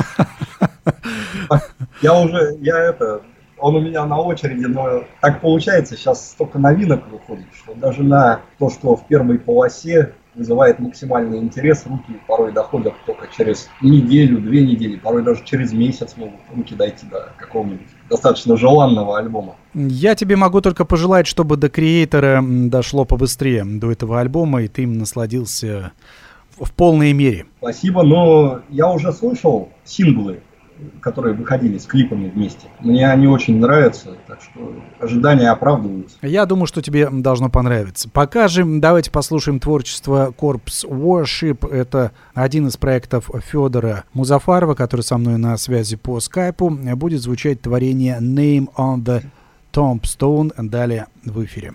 Я 2.01 2.17
уже, 2.17 2.57
я 2.61 2.77
это, 2.79 3.21
он 3.57 3.75
у 3.75 3.81
меня 3.81 4.05
на 4.05 4.21
очереди, 4.21 4.65
но 4.65 5.03
так 5.19 5.41
получается, 5.41 5.97
сейчас 5.97 6.31
столько 6.31 6.59
новинок 6.59 7.09
выходит, 7.11 7.47
что 7.53 7.73
даже 7.73 8.03
на 8.03 8.39
то, 8.57 8.69
что 8.69 8.95
в 8.95 9.05
первой 9.07 9.37
полосе 9.37 10.13
вызывает 10.33 10.79
максимальный 10.79 11.39
интерес, 11.39 11.85
руки 11.85 12.17
порой 12.25 12.53
доходят 12.53 12.93
только 13.05 13.27
через 13.35 13.69
неделю, 13.81 14.39
две 14.39 14.65
недели, 14.65 14.95
порой 14.95 15.23
даже 15.23 15.43
через 15.43 15.73
месяц 15.73 16.15
могут 16.15 16.39
руки 16.55 16.73
дойти 16.73 17.05
до 17.07 17.33
какого-нибудь 17.37 17.87
достаточно 18.09 18.55
желанного 18.55 19.17
альбома. 19.17 19.55
Я 19.73 20.15
тебе 20.15 20.35
могу 20.35 20.61
только 20.61 20.85
пожелать, 20.85 21.27
чтобы 21.27 21.57
до 21.57 21.69
креатора 21.69 22.43
дошло 22.43 23.05
побыстрее, 23.05 23.63
до 23.65 23.91
этого 23.91 24.19
альбома, 24.19 24.63
и 24.63 24.67
ты 24.67 24.83
им 24.83 24.97
насладился 24.97 25.91
в 26.59 26.71
полной 26.71 27.13
мере. 27.13 27.45
Спасибо, 27.59 28.03
но 28.03 28.61
я 28.69 28.91
уже 28.91 29.13
слышал 29.13 29.69
синглы 29.85 30.41
которые 31.01 31.35
выходили 31.35 31.77
с 31.77 31.85
клипами 31.85 32.29
вместе. 32.29 32.67
Мне 32.79 33.09
они 33.09 33.27
очень 33.27 33.59
нравятся, 33.59 34.15
так 34.27 34.39
что 34.41 34.73
ожидания 34.99 35.49
оправдываются. 35.49 36.17
Я 36.21 36.45
думаю, 36.45 36.67
что 36.67 36.81
тебе 36.81 37.09
должно 37.09 37.49
понравиться. 37.49 38.09
Покажем, 38.09 38.79
давайте 38.79 39.11
послушаем 39.11 39.59
творчество 39.59 40.33
Corpse 40.37 40.87
Worship. 40.87 41.69
Это 41.69 42.11
один 42.33 42.67
из 42.67 42.77
проектов 42.77 43.29
Федора 43.51 44.05
Музафарова, 44.13 44.75
который 44.75 45.01
со 45.01 45.17
мной 45.17 45.37
на 45.37 45.57
связи 45.57 45.97
по 45.97 46.19
скайпу. 46.19 46.69
Будет 46.69 47.21
звучать 47.21 47.61
творение 47.61 48.19
Name 48.21 48.67
on 48.77 49.03
the 49.03 49.23
Tombstone. 49.71 50.51
Далее 50.69 51.07
в 51.23 51.43
эфире. 51.43 51.73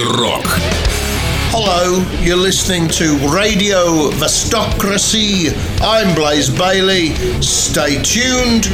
Рок. 0.00 0.44
Hello, 1.50 2.02
you're 2.20 2.36
listening 2.36 2.88
to 2.88 3.16
Radio 3.28 4.10
Vestocracy. 4.10 5.54
I'm 5.80 6.14
Blaze 6.14 6.50
Bailey. 6.50 7.14
Stay 7.40 8.02
tuned 8.02 8.66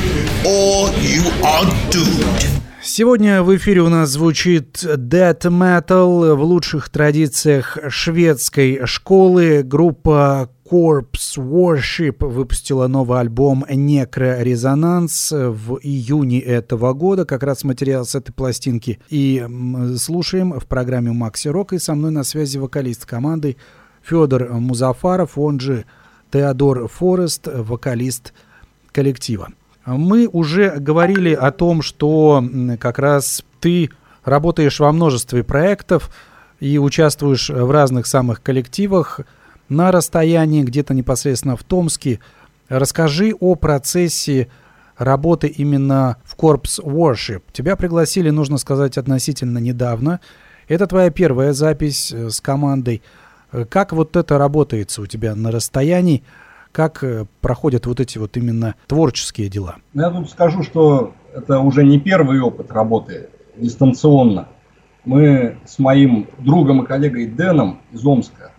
or 0.47 0.89
you 1.01 1.23
are 1.45 1.67
doomed. 1.91 2.61
Сегодня 2.83 3.43
в 3.43 3.55
эфире 3.57 3.83
у 3.83 3.89
нас 3.91 4.09
звучит 4.09 4.83
Death 4.83 5.43
Metal 5.43 6.35
в 6.35 6.43
лучших 6.43 6.89
традициях 6.89 7.77
шведской 7.91 8.81
школы. 8.87 9.63
Группа 9.63 10.49
Corpse 10.71 11.37
Worship 11.37 12.25
выпустила 12.25 12.87
новый 12.87 13.19
альбом 13.19 13.65
Некрорезонанс 13.69 15.33
в 15.33 15.81
июне 15.83 16.39
этого 16.39 16.93
года, 16.93 17.25
как 17.25 17.43
раз 17.43 17.65
материал 17.65 18.05
с 18.05 18.15
этой 18.15 18.31
пластинки. 18.33 19.01
И 19.09 19.45
слушаем 19.99 20.53
в 20.53 20.67
программе 20.67 21.11
Макси 21.11 21.49
Рок, 21.49 21.73
и 21.73 21.81
со 21.81 21.97
мной 21.97 22.13
на 22.13 22.23
связи 22.23 22.59
вокалист 22.59 23.05
команды 23.05 23.57
Федор 24.03 24.49
Музафаров, 24.53 25.37
он 25.37 25.59
же 25.59 25.87
Теодор 26.31 26.87
Форест, 26.87 27.49
вокалист 27.53 28.33
коллектива. 28.93 29.49
Мы 29.85 30.29
уже 30.29 30.77
говорили 30.79 31.33
о 31.33 31.51
том, 31.51 31.83
что 31.83 32.45
как 32.79 33.01
раз 33.01 33.43
ты 33.59 33.91
работаешь 34.25 34.79
во 34.79 34.93
множестве 34.93 35.43
проектов 35.43 36.11
и 36.61 36.79
участвуешь 36.79 37.51
в 37.51 37.71
разных 37.73 38.07
самых 38.07 38.41
коллективах– 38.41 39.23
на 39.71 39.93
расстоянии, 39.93 40.63
где-то 40.63 40.93
непосредственно 40.93 41.57
в 41.57 41.65
Томске. 41.65 42.21
Расскажи 42.69 43.33
о 43.39 43.55
процессе 43.55 44.49
работы 44.99 45.47
именно 45.47 46.19
в 46.25 46.37
Corps 46.37 46.83
Worship. 46.85 47.43
Тебя 47.53 47.77
пригласили, 47.77 48.29
нужно 48.31 48.59
сказать, 48.59 48.99
относительно 48.99 49.59
недавно. 49.59 50.21
Это 50.69 50.87
твоя 50.87 51.11
первая 51.11 51.53
запись 51.53 52.13
э, 52.13 52.31
с 52.31 52.41
командой. 52.41 53.03
Э, 53.51 53.65
как 53.65 53.93
вот 53.93 54.15
это 54.17 54.39
работается 54.39 55.03
у 55.03 55.07
тебя 55.07 55.35
на 55.35 55.51
расстоянии? 55.51 56.23
Как 56.71 57.03
э, 57.03 57.27
проходят 57.41 57.87
вот 57.87 57.99
эти 57.99 58.19
вот 58.19 58.37
именно 58.37 58.75
творческие 58.87 59.49
дела? 59.49 59.77
Ну, 59.95 60.03
я 60.03 60.11
тут 60.11 60.31
скажу, 60.31 60.63
что 60.63 61.15
это 61.35 61.59
уже 61.61 61.85
не 61.85 61.99
первый 61.99 62.41
опыт 62.41 62.71
работы 62.71 63.31
дистанционно. 63.57 64.49
Мы 65.05 65.57
с 65.67 65.79
моим 65.79 66.29
другом 66.39 66.83
и 66.83 66.87
коллегой 66.87 67.27
Дэном 67.27 67.81
из 67.91 68.05
Омска 68.05 68.53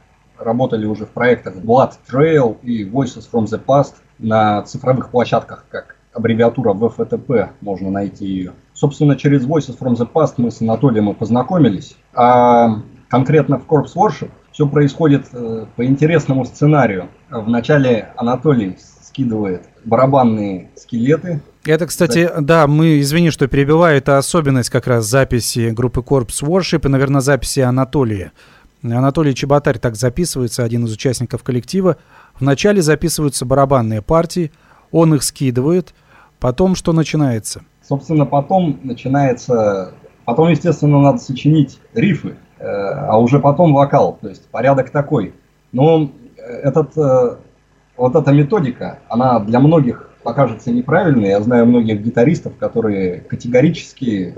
работали 0.43 0.85
уже 0.85 1.05
в 1.05 1.09
проектах 1.09 1.55
Blood 1.55 1.93
Trail 2.11 2.57
и 2.61 2.83
Voices 2.83 3.27
from 3.31 3.45
the 3.45 3.61
Past 3.63 3.93
на 4.19 4.61
цифровых 4.63 5.09
площадках, 5.09 5.65
как 5.69 5.95
аббревиатура 6.13 6.73
VFTP, 6.73 7.49
можно 7.61 7.89
найти 7.89 8.25
ее. 8.25 8.53
Собственно, 8.73 9.15
через 9.15 9.45
Voices 9.45 9.77
from 9.79 9.93
the 9.93 10.07
Past 10.11 10.33
мы 10.37 10.51
с 10.51 10.61
Анатолием 10.61 11.09
и 11.09 11.13
познакомились, 11.13 11.95
а 12.13 12.81
конкретно 13.09 13.59
в 13.59 13.65
Corpse 13.65 13.95
Worship 13.95 14.31
все 14.51 14.67
происходит 14.67 15.27
э, 15.33 15.65
по 15.75 15.85
интересному 15.85 16.45
сценарию. 16.45 17.07
Вначале 17.29 18.09
Анатолий 18.17 18.77
скидывает 19.11 19.63
барабанные 19.85 20.69
скелеты. 20.75 21.41
Это, 21.65 21.85
кстати, 21.85 22.29
да, 22.39 22.65
мы, 22.67 22.99
извини, 22.99 23.29
что 23.29 23.47
перебиваю, 23.47 23.97
это 23.97 24.17
особенность 24.17 24.69
как 24.69 24.87
раз 24.87 25.05
записи 25.05 25.69
группы 25.69 26.01
Corpse 26.01 26.43
Worship 26.43 26.85
и, 26.85 26.89
наверное, 26.89 27.21
записи 27.21 27.59
Анатолия. 27.59 28.31
Анатолий 28.84 29.36
Чеботарь 29.36 29.77
так 29.77 29.95
записывается, 29.95 30.63
один 30.63 30.86
из 30.86 30.93
участников 30.93 31.43
коллектива. 31.43 31.97
Вначале 32.39 32.82
записываются 32.82 33.45
барабанные 33.45 34.01
партии, 34.01 34.51
он 34.91 35.13
их 35.13 35.23
скидывает, 35.23 35.93
потом 36.39 36.75
что 36.75 36.93
начинается? 36.93 37.61
Собственно, 37.88 38.25
потом 38.25 38.79
начинается... 38.84 39.93
Потом, 40.25 40.49
естественно, 40.49 41.01
надо 41.01 41.17
сочинить 41.17 41.79
рифы, 41.93 42.36
э, 42.59 42.65
а 42.65 43.17
уже 43.19 43.39
потом 43.39 43.73
вокал. 43.73 44.17
То 44.21 44.29
есть 44.29 44.47
порядок 44.49 44.91
такой. 44.91 45.34
Но 45.71 46.11
этот, 46.38 46.95
э, 46.97 47.38
вот 47.97 48.15
эта 48.15 48.32
методика, 48.32 48.99
она 49.09 49.39
для 49.39 49.59
многих 49.59 50.09
покажется 50.23 50.71
неправильной. 50.71 51.29
Я 51.29 51.41
знаю 51.41 51.65
многих 51.65 52.01
гитаристов, 52.01 52.55
которые 52.57 53.21
категорически 53.21 54.36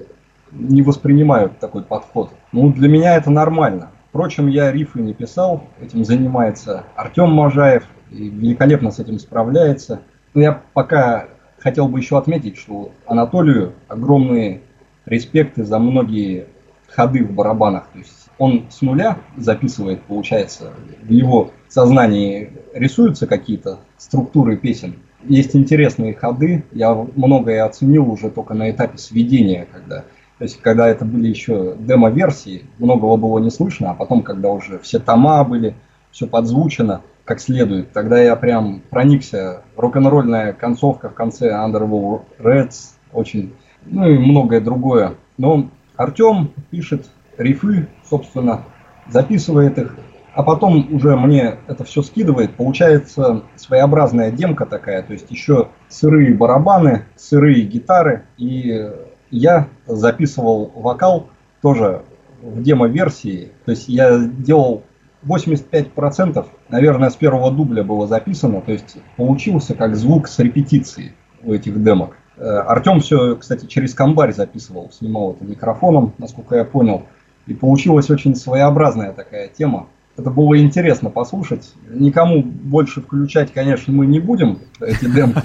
не 0.52 0.82
воспринимают 0.82 1.60
такой 1.60 1.84
подход. 1.84 2.32
Ну, 2.52 2.72
для 2.72 2.88
меня 2.88 3.16
это 3.16 3.30
нормально. 3.30 3.90
Впрочем, 4.14 4.48
я 4.48 4.72
рифы 4.72 5.02
не 5.02 5.16
писал, 5.16 5.64
этим 5.82 6.06
занимается 6.06 6.84
Артем 6.96 7.32
Можаев, 7.32 7.88
и 8.12 8.30
великолепно 8.30 8.92
с 8.92 9.00
этим 9.00 9.18
справляется. 9.18 10.02
Но 10.36 10.42
я 10.44 10.62
пока 10.74 11.26
хотел 11.58 11.88
бы 11.88 11.98
еще 11.98 12.20
отметить, 12.20 12.56
что 12.56 12.92
Анатолию 13.08 13.74
огромные 13.88 14.62
респекты 15.08 15.64
за 15.66 15.80
многие 15.80 16.46
ходы 16.90 17.26
в 17.26 17.32
барабанах. 17.32 17.88
То 17.92 17.98
есть 17.98 18.30
он 18.38 18.68
с 18.70 18.84
нуля 18.84 19.18
записывает, 19.36 20.04
получается, 20.04 20.74
в 21.02 21.10
его 21.10 21.50
сознании 21.68 22.52
рисуются 22.76 23.26
какие-то 23.26 23.80
структуры 23.98 24.58
песен. 24.58 24.94
Есть 25.24 25.56
интересные 25.56 26.14
ходы, 26.14 26.64
я 26.72 26.94
многое 26.94 27.66
оценил 27.66 28.12
уже 28.12 28.30
только 28.30 28.54
на 28.54 28.70
этапе 28.70 29.00
сведения, 29.00 29.68
когда 29.72 30.06
то 30.44 30.46
есть, 30.46 30.60
когда 30.60 30.90
это 30.90 31.06
были 31.06 31.30
еще 31.30 31.74
демо-версии, 31.80 32.66
многого 32.78 33.16
было 33.16 33.40
не 33.40 33.50
слышно, 33.50 33.92
а 33.92 33.94
потом, 33.94 34.24
когда 34.24 34.50
уже 34.50 34.78
все 34.80 35.00
тома 35.00 35.42
были, 35.46 35.74
все 36.12 36.28
подзвучено, 36.28 37.00
как 37.24 37.40
следует. 37.40 37.94
Тогда 37.94 38.22
я 38.22 38.36
прям 38.36 38.82
проникся. 38.90 39.62
Рок-н-ролльная 39.78 40.52
концовка 40.52 41.08
в 41.08 41.14
конце 41.14 41.50
Underworld 41.52 42.24
Reds, 42.40 42.96
очень, 43.14 43.54
ну 43.86 44.06
и 44.06 44.18
многое 44.18 44.60
другое. 44.60 45.14
Но 45.38 45.70
Артем 45.96 46.52
пишет 46.70 47.10
рифы, 47.38 47.88
собственно, 48.04 48.64
записывает 49.08 49.78
их, 49.78 49.96
а 50.34 50.44
потом 50.44 50.94
уже 50.94 51.16
мне 51.16 51.56
это 51.68 51.86
все 51.86 52.02
скидывает. 52.02 52.56
Получается 52.56 53.44
своеобразная 53.56 54.30
демка 54.30 54.66
такая, 54.66 55.04
то 55.04 55.14
есть 55.14 55.32
еще 55.32 55.70
сырые 55.88 56.34
барабаны, 56.34 57.06
сырые 57.16 57.62
гитары. 57.62 58.26
И 58.38 58.92
я 59.34 59.68
записывал 59.88 60.72
вокал 60.76 61.30
тоже 61.62 62.04
в 62.42 62.62
демо-версии. 62.62 63.52
То 63.66 63.72
есть 63.72 63.90
я 63.90 64.20
делал 64.20 64.84
85%, 65.26 66.46
наверное, 66.70 67.10
с 67.10 67.16
первого 67.16 67.52
дубля 67.52 67.84
было 67.84 68.08
записано. 68.08 68.62
То 68.62 68.74
есть 68.74 68.98
получился 69.18 69.74
как 69.74 69.96
звук 69.96 70.28
с 70.28 70.38
репетиции 70.40 71.14
у 71.42 71.54
этих 71.54 71.82
демок. 71.84 72.16
Э, 72.38 72.60
Артем 72.68 73.00
все, 73.00 73.36
кстати, 73.36 73.66
через 73.66 73.94
комбарь 73.94 74.34
записывал, 74.34 74.92
снимал 74.92 75.34
это 75.34 75.46
микрофоном, 75.46 76.14
насколько 76.18 76.56
я 76.56 76.66
понял. 76.66 77.04
И 77.48 77.54
получилась 77.54 78.10
очень 78.10 78.36
своеобразная 78.36 79.14
такая 79.14 79.48
тема. 79.48 79.88
Это 80.16 80.30
было 80.30 80.60
интересно 80.60 81.10
послушать. 81.10 81.74
Никому 81.90 82.44
больше 82.44 83.02
включать, 83.02 83.52
конечно, 83.52 83.92
мы 83.92 84.06
не 84.06 84.20
будем 84.20 84.60
эти 84.80 85.06
демки. 85.06 85.42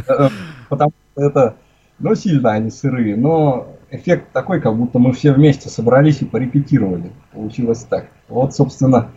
Потому 0.70 0.92
что 1.12 1.22
это, 1.22 1.56
ну, 1.98 2.14
сильно 2.14 2.52
они 2.52 2.70
сырые. 2.70 3.16
Но 3.16 3.68
эффект 3.90 4.32
такой, 4.32 4.60
как 4.60 4.76
будто 4.76 4.98
мы 4.98 5.12
все 5.12 5.32
вместе 5.32 5.68
собрались 5.68 6.22
и 6.22 6.24
порепетировали. 6.24 7.12
Получилось 7.32 7.86
так. 7.88 8.06
Вот, 8.28 8.54
собственно, 8.54 9.10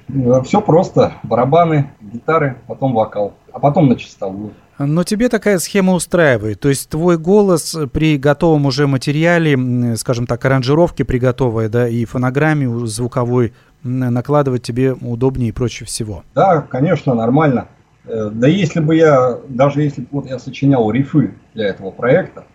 все 0.43 0.61
просто. 0.61 1.13
Барабаны, 1.23 1.91
гитары, 2.01 2.57
потом 2.67 2.93
вокал. 2.93 3.33
А 3.51 3.59
потом 3.59 3.89
на 3.89 3.95
чистовую. 3.95 4.53
Но 4.77 5.03
тебе 5.03 5.27
такая 5.27 5.59
схема 5.59 5.93
устраивает. 5.93 6.61
То 6.61 6.69
есть 6.69 6.89
твой 6.89 7.17
голос 7.17 7.75
при 7.91 8.17
готовом 8.17 8.65
уже 8.65 8.87
материале, 8.87 9.95
скажем 9.97 10.25
так, 10.25 10.43
аранжировке 10.45 11.03
при 11.03 11.17
готовой, 11.17 11.67
да, 11.67 11.87
и 11.87 12.05
фонограмме 12.05 12.87
звуковой 12.87 13.53
накладывать 13.83 14.63
тебе 14.63 14.93
удобнее 14.93 15.49
и 15.49 15.53
проще 15.53 15.85
всего. 15.85 16.23
Да, 16.33 16.61
конечно, 16.61 17.13
нормально. 17.13 17.67
Э, 18.05 18.29
да 18.31 18.47
если 18.47 18.79
бы 18.79 18.95
я, 18.95 19.37
даже 19.47 19.81
если 19.81 20.01
бы 20.01 20.07
вот 20.11 20.29
я 20.29 20.39
сочинял 20.39 20.89
рифы 20.91 21.33
для 21.53 21.67
этого 21.67 21.91
проекта, 21.91 22.45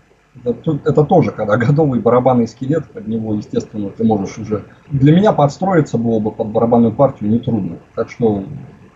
это, 0.43 1.05
тоже, 1.05 1.30
когда 1.30 1.57
готовый 1.59 2.01
барабанный 2.01 2.49
скелет, 2.49 2.91
под 2.91 3.07
него, 3.07 3.35
естественно, 3.35 3.91
ты 3.91 4.05
можешь 4.05 4.39
уже... 4.39 4.64
Для 4.91 5.14
меня 5.14 5.32
подстроиться 5.32 5.99
было 5.99 6.18
бы 6.18 6.30
под 6.30 6.49
барабанную 6.49 6.93
партию 6.93 7.30
нетрудно. 7.30 7.78
Так 7.95 8.11
что 8.11 8.45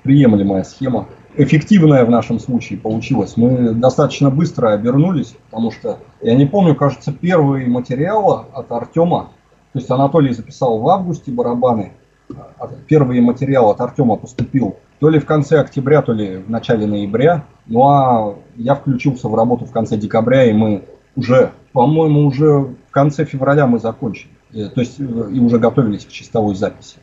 приемлемая 0.02 0.64
схема 0.64 1.08
эффективная 1.36 2.04
в 2.04 2.10
нашем 2.10 2.40
случае 2.40 2.78
получилась. 2.78 3.36
Мы 3.36 3.72
достаточно 3.72 4.30
быстро 4.30 4.72
обернулись, 4.72 5.36
потому 5.50 5.70
что, 5.70 5.98
я 6.20 6.34
не 6.34 6.46
помню, 6.46 6.74
кажется, 6.74 7.12
первый 7.12 7.66
материал 7.66 8.46
от 8.52 8.72
Артема, 8.72 9.30
то 9.72 9.78
есть 9.78 9.90
Анатолий 9.90 10.32
записал 10.32 10.78
в 10.80 10.88
августе 10.88 11.30
барабаны, 11.30 11.92
а 12.58 12.68
первый 12.86 13.20
материал 13.20 13.70
от 13.70 13.80
Артема 13.80 14.16
поступил 14.16 14.76
то 14.98 15.08
ли 15.08 15.18
в 15.20 15.26
конце 15.26 15.60
октября, 15.60 16.02
то 16.02 16.12
ли 16.12 16.38
в 16.38 16.50
начале 16.50 16.86
ноября. 16.86 17.44
Ну 17.66 17.88
а 17.88 18.34
я 18.56 18.74
включился 18.74 19.28
в 19.28 19.34
работу 19.34 19.64
в 19.64 19.70
конце 19.70 19.96
декабря, 19.96 20.44
и 20.44 20.52
мы 20.52 20.84
уже, 21.18 21.50
по-моему, 21.72 22.26
уже 22.26 22.46
в 22.46 22.90
конце 22.90 23.24
февраля 23.24 23.66
мы 23.66 23.80
закончили. 23.80 24.30
Э, 24.54 24.68
то 24.68 24.80
есть 24.80 25.00
э, 25.00 25.02
и 25.02 25.40
уже 25.40 25.58
готовились 25.58 26.04
к 26.04 26.10
чистовой 26.10 26.54
записи 26.54 26.98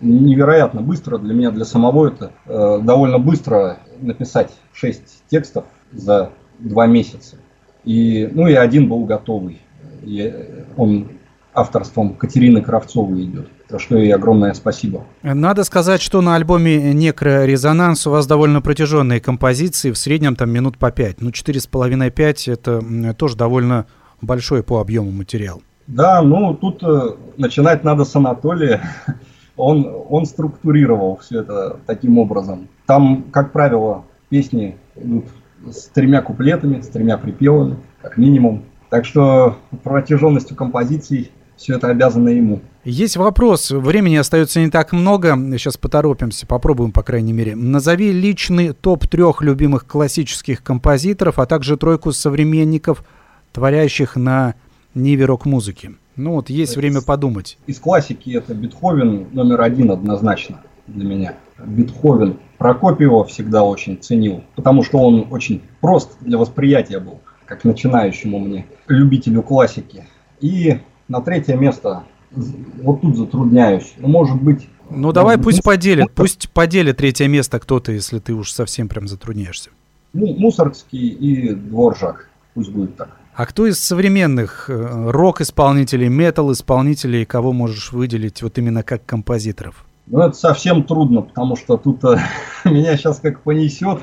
невероятно 0.00 0.80
быстро. 0.80 1.18
Для 1.18 1.34
меня, 1.34 1.50
для 1.50 1.64
самого 1.64 2.06
это 2.06 2.30
э, 2.46 2.78
довольно 2.82 3.18
быстро 3.18 3.80
написать 4.00 4.52
6 4.72 5.24
текстов 5.28 5.64
за 5.92 6.30
2 6.60 6.86
месяца. 6.86 7.36
И, 7.84 8.28
ну 8.32 8.46
и 8.46 8.54
один 8.54 8.88
был 8.88 9.04
готовый. 9.04 9.60
И 10.02 10.64
он 10.76 11.08
авторством 11.52 12.14
Катерины 12.14 12.62
Кравцовой 12.62 13.24
идет. 13.24 13.48
За 13.68 13.78
что 13.78 13.98
ей 13.98 14.14
огромное 14.14 14.54
спасибо. 14.54 15.04
Надо 15.22 15.64
сказать, 15.64 16.00
что 16.00 16.22
на 16.22 16.36
альбоме 16.36 16.94
«Некрорезонанс» 16.94 18.06
у 18.06 18.10
вас 18.10 18.26
довольно 18.26 18.62
протяженные 18.62 19.20
композиции, 19.20 19.90
в 19.90 19.98
среднем 19.98 20.36
там 20.36 20.50
минут 20.50 20.78
по 20.78 20.90
5. 20.90 21.20
Ну, 21.20 21.30
4,5-5– 21.30 22.52
это 22.52 23.14
тоже 23.14 23.36
довольно 23.36 23.86
большой 24.22 24.62
по 24.62 24.80
объему 24.80 25.10
материал. 25.10 25.62
Да, 25.86 26.20
ну 26.22 26.54
тут 26.54 26.82
э, 26.82 27.14
начинать 27.38 27.82
надо 27.82 28.04
с 28.04 28.14
Анатолия 28.14 28.82
он, 29.58 29.90
он 30.08 30.24
структурировал 30.24 31.18
все 31.18 31.40
это 31.40 31.78
таким 31.86 32.18
образом. 32.18 32.68
Там, 32.86 33.24
как 33.30 33.52
правило, 33.52 34.04
песни 34.30 34.76
идут 34.96 35.26
с 35.68 35.88
тремя 35.88 36.22
куплетами, 36.22 36.80
с 36.80 36.88
тремя 36.88 37.18
припевами, 37.18 37.76
как 38.00 38.16
минимум. 38.16 38.64
Так 38.88 39.04
что 39.04 39.56
протяженностью 39.82 40.56
композиций 40.56 41.30
все 41.56 41.74
это 41.74 41.88
обязано 41.88 42.28
ему. 42.28 42.60
Есть 42.90 43.18
вопрос. 43.18 43.70
Времени 43.70 44.16
остается 44.16 44.60
не 44.60 44.70
так 44.70 44.92
много. 44.92 45.36
Сейчас 45.58 45.76
поторопимся, 45.76 46.46
попробуем, 46.46 46.90
по 46.90 47.02
крайней 47.02 47.34
мере. 47.34 47.54
Назови 47.54 48.12
личный 48.12 48.72
топ 48.72 49.06
трех 49.06 49.42
любимых 49.42 49.86
классических 49.86 50.62
композиторов, 50.62 51.38
а 51.38 51.44
также 51.44 51.76
тройку 51.76 52.12
современников, 52.12 53.04
творящих 53.52 54.16
на 54.16 54.54
ниве 54.94 55.26
рок-музыки. 55.26 55.96
Ну 56.16 56.36
вот 56.36 56.48
есть 56.48 56.78
время 56.78 57.02
подумать. 57.02 57.58
Из 57.66 57.78
классики 57.78 58.30
это 58.30 58.54
Бетховен 58.54 59.26
номер 59.32 59.60
один 59.60 59.90
однозначно 59.90 60.62
для 60.86 61.04
меня. 61.04 61.34
Бетховен 61.58 62.38
Прокопьева 62.56 63.22
всегда 63.26 63.64
очень 63.64 63.98
ценил, 63.98 64.44
потому 64.56 64.82
что 64.82 64.96
он 64.96 65.26
очень 65.30 65.60
прост 65.82 66.16
для 66.22 66.38
восприятия 66.38 67.00
был, 67.00 67.20
как 67.44 67.64
начинающему 67.64 68.38
мне, 68.38 68.64
любителю 68.86 69.42
классики. 69.42 70.06
И 70.40 70.78
на 71.06 71.20
третье 71.20 71.54
место, 71.54 72.04
вот 72.30 73.00
тут 73.00 73.16
затрудняюсь, 73.16 73.94
ну, 73.98 74.08
может 74.08 74.40
быть... 74.40 74.68
Ну 74.90 75.12
давай 75.12 75.38
пусть 75.38 75.62
поделит, 75.62 76.12
пусть 76.12 76.50
поделит 76.50 76.96
третье 76.96 77.28
место 77.28 77.58
кто-то, 77.58 77.92
если 77.92 78.18
ты 78.18 78.32
уж 78.32 78.50
совсем 78.50 78.88
прям 78.88 79.06
затрудняешься. 79.06 79.70
Ну, 80.12 80.34
Мусоргский 80.38 81.08
и 81.08 81.54
Дворжак, 81.54 82.28
пусть 82.54 82.70
будет 82.70 82.96
так. 82.96 83.10
А 83.34 83.46
кто 83.46 83.66
из 83.66 83.78
современных 83.78 84.68
э, 84.68 85.10
рок-исполнителей, 85.10 86.08
метал-исполнителей, 86.08 87.24
кого 87.24 87.52
можешь 87.52 87.92
выделить 87.92 88.42
вот 88.42 88.58
именно 88.58 88.82
как 88.82 89.06
композиторов? 89.06 89.84
Ну, 90.06 90.20
это 90.20 90.34
совсем 90.34 90.82
трудно, 90.82 91.22
потому 91.22 91.54
что 91.54 91.76
тут 91.76 92.02
э, 92.04 92.18
меня 92.64 92.96
сейчас 92.96 93.20
как 93.20 93.42
понесет. 93.42 94.00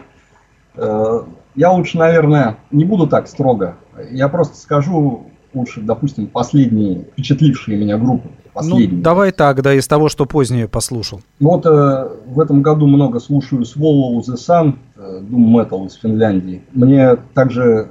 Э, 0.76 1.24
я 1.56 1.72
лучше, 1.72 1.98
наверное, 1.98 2.60
не 2.72 2.86
буду 2.86 3.08
так 3.08 3.28
строго. 3.28 3.76
Я 4.10 4.30
просто 4.30 4.56
скажу 4.56 5.32
лучше, 5.56 5.82
допустим, 5.82 6.28
последние 6.28 7.06
впечатлившие 7.14 7.78
меня 7.78 7.97
группы. 7.97 8.28
Ну, 8.28 8.51
последние. 8.53 8.89
Ну, 8.89 9.01
давай 9.01 9.32
так, 9.32 9.62
да, 9.62 9.74
из 9.74 9.88
того, 9.88 10.10
что 10.10 10.26
позднее 10.26 10.68
послушал. 10.68 11.22
Ну, 11.39 11.51
вот 11.51 11.66
э, 11.66 12.10
в 12.28 12.39
этом 12.39 12.62
году 12.62 12.88
много 12.88 13.20
слушаю 13.20 13.64
Swallow 13.64 14.20
the 14.20 14.36
Sun, 14.36 14.76
э, 14.95 15.22
Doom 15.22 15.53
Metal 15.53 15.88
из 15.88 15.93
Финляндии. 15.93 16.62
Мне 16.74 17.16
также 17.34 17.88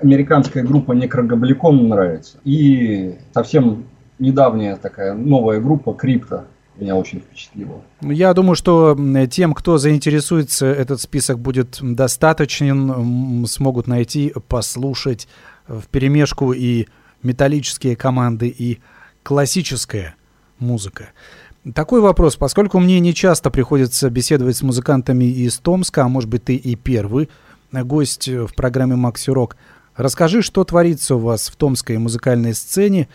американская 0.00 0.64
группа 0.64 0.92
Некрогобликон 0.92 1.88
нравится. 1.88 2.38
И 2.44 3.16
совсем 3.32 3.84
недавняя 4.18 4.76
такая 4.76 5.14
новая 5.14 5.60
группа 5.60 5.92
Крипто 5.92 6.44
меня 6.78 6.96
очень 6.96 7.20
впечатлила. 7.20 7.82
Я 8.00 8.32
думаю, 8.34 8.54
что 8.54 8.96
тем, 9.30 9.52
кто 9.52 9.78
заинтересуется, 9.78 10.66
этот 10.66 11.00
список 11.00 11.38
будет 11.38 11.78
достаточен, 11.80 13.44
смогут 13.46 13.86
найти, 13.86 14.32
послушать 14.48 15.28
в 15.68 15.86
перемешку 15.86 16.52
и 16.52 16.86
металлические 17.22 17.94
команды, 17.94 18.48
и 18.48 18.80
классическая 19.22 20.16
музыка. 20.58 21.10
Такой 21.74 22.00
вопрос, 22.00 22.36
поскольку 22.36 22.78
мне 22.78 22.98
не 23.00 23.14
часто 23.14 23.50
приходится 23.50 24.10
беседовать 24.10 24.56
с 24.56 24.62
музыкантами 24.62 25.24
из 25.24 25.58
Томска, 25.58 26.04
а 26.04 26.08
может 26.08 26.30
быть 26.30 26.44
ты 26.44 26.56
и 26.56 26.74
первый 26.74 27.28
гость 27.70 28.28
в 28.28 28.54
программе 28.54 28.96
«Макси 28.96 29.30
Рок», 29.30 29.56
Расскажи, 29.98 30.42
что 30.42 30.62
творится 30.62 31.16
у 31.16 31.18
вас 31.18 31.48
в 31.48 31.56
томской 31.56 31.98
музыкальной 31.98 32.54
сцене, 32.54 33.08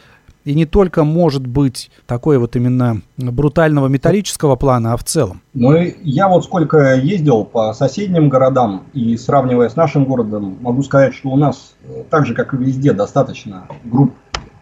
и 0.46 0.54
не 0.54 0.66
только 0.66 1.04
может 1.04 1.46
быть 1.48 1.92
такой 2.06 2.38
вот 2.38 2.56
именно 2.56 3.02
брутального 3.18 3.88
металлического 3.88 4.56
плана, 4.56 4.94
а 4.94 4.98
в 4.98 5.04
целом. 5.04 5.42
Ну, 5.54 5.74
я 6.04 6.28
вот 6.28 6.44
сколько 6.44 6.96
ездил 6.96 7.46
по 7.46 7.74
соседним 7.74 8.30
городам 8.30 8.84
и 8.94 9.16
сравнивая 9.18 9.70
с 9.70 9.76
нашим 9.76 10.06
городом, 10.06 10.58
могу 10.62 10.84
сказать, 10.84 11.14
что 11.14 11.30
у 11.30 11.38
нас, 11.38 11.76
э, 11.84 12.04
так 12.10 12.26
же 12.26 12.34
как 12.34 12.54
и 12.54 12.58
везде, 12.58 12.94
достаточно 12.94 13.68
групп 13.84 14.14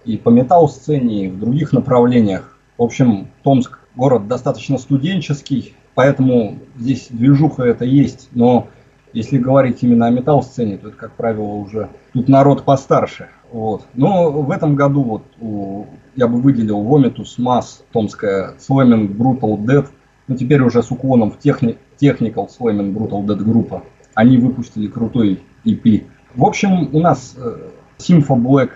и 0.05 0.17
по 0.17 0.29
металл-сцене, 0.29 1.25
и 1.25 1.29
в 1.29 1.39
других 1.39 1.73
направлениях. 1.73 2.57
В 2.77 2.83
общем, 2.83 3.27
Томск 3.43 3.79
город 3.95 4.27
достаточно 4.27 4.77
студенческий, 4.77 5.75
поэтому 5.93 6.59
здесь 6.77 7.07
движуха 7.09 7.63
это 7.63 7.85
есть, 7.85 8.29
но 8.31 8.67
если 9.13 9.37
говорить 9.37 9.79
именно 9.81 10.07
о 10.07 10.09
металл-сцене, 10.09 10.77
то 10.77 10.87
это, 10.87 10.97
как 10.97 11.11
правило, 11.13 11.43
уже 11.43 11.89
тут 12.13 12.29
народ 12.29 12.63
постарше. 12.63 13.27
Вот. 13.51 13.83
Но 13.93 14.31
в 14.31 14.49
этом 14.49 14.75
году 14.75 15.03
вот 15.03 15.23
у, 15.39 15.85
я 16.15 16.27
бы 16.27 16.39
выделил 16.41 16.83
Vomitus, 16.83 17.37
Mass, 17.37 17.83
Томская, 17.91 18.55
Slamming, 18.57 19.15
Brutal 19.15 19.57
Dead. 19.57 19.87
но 20.27 20.35
теперь 20.37 20.61
уже 20.61 20.81
с 20.81 20.89
уклоном 20.91 21.31
в 21.31 21.39
техни, 21.39 21.77
Technical 21.99 22.47
Slamming 22.47 22.93
Brutal 22.93 23.25
Dead 23.25 23.37
группа. 23.37 23.83
Они 24.13 24.37
выпустили 24.37 24.87
крутой 24.87 25.41
EP. 25.65 26.05
В 26.33 26.45
общем, 26.45 26.89
у 26.93 26.99
нас 26.99 27.35
э, 27.37 27.71
Sympho 27.97 28.37
Black 28.37 28.69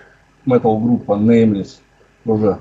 Metal 0.46 0.80
группа 0.80 1.12
Nameless 1.12 1.78
тоже 2.24 2.58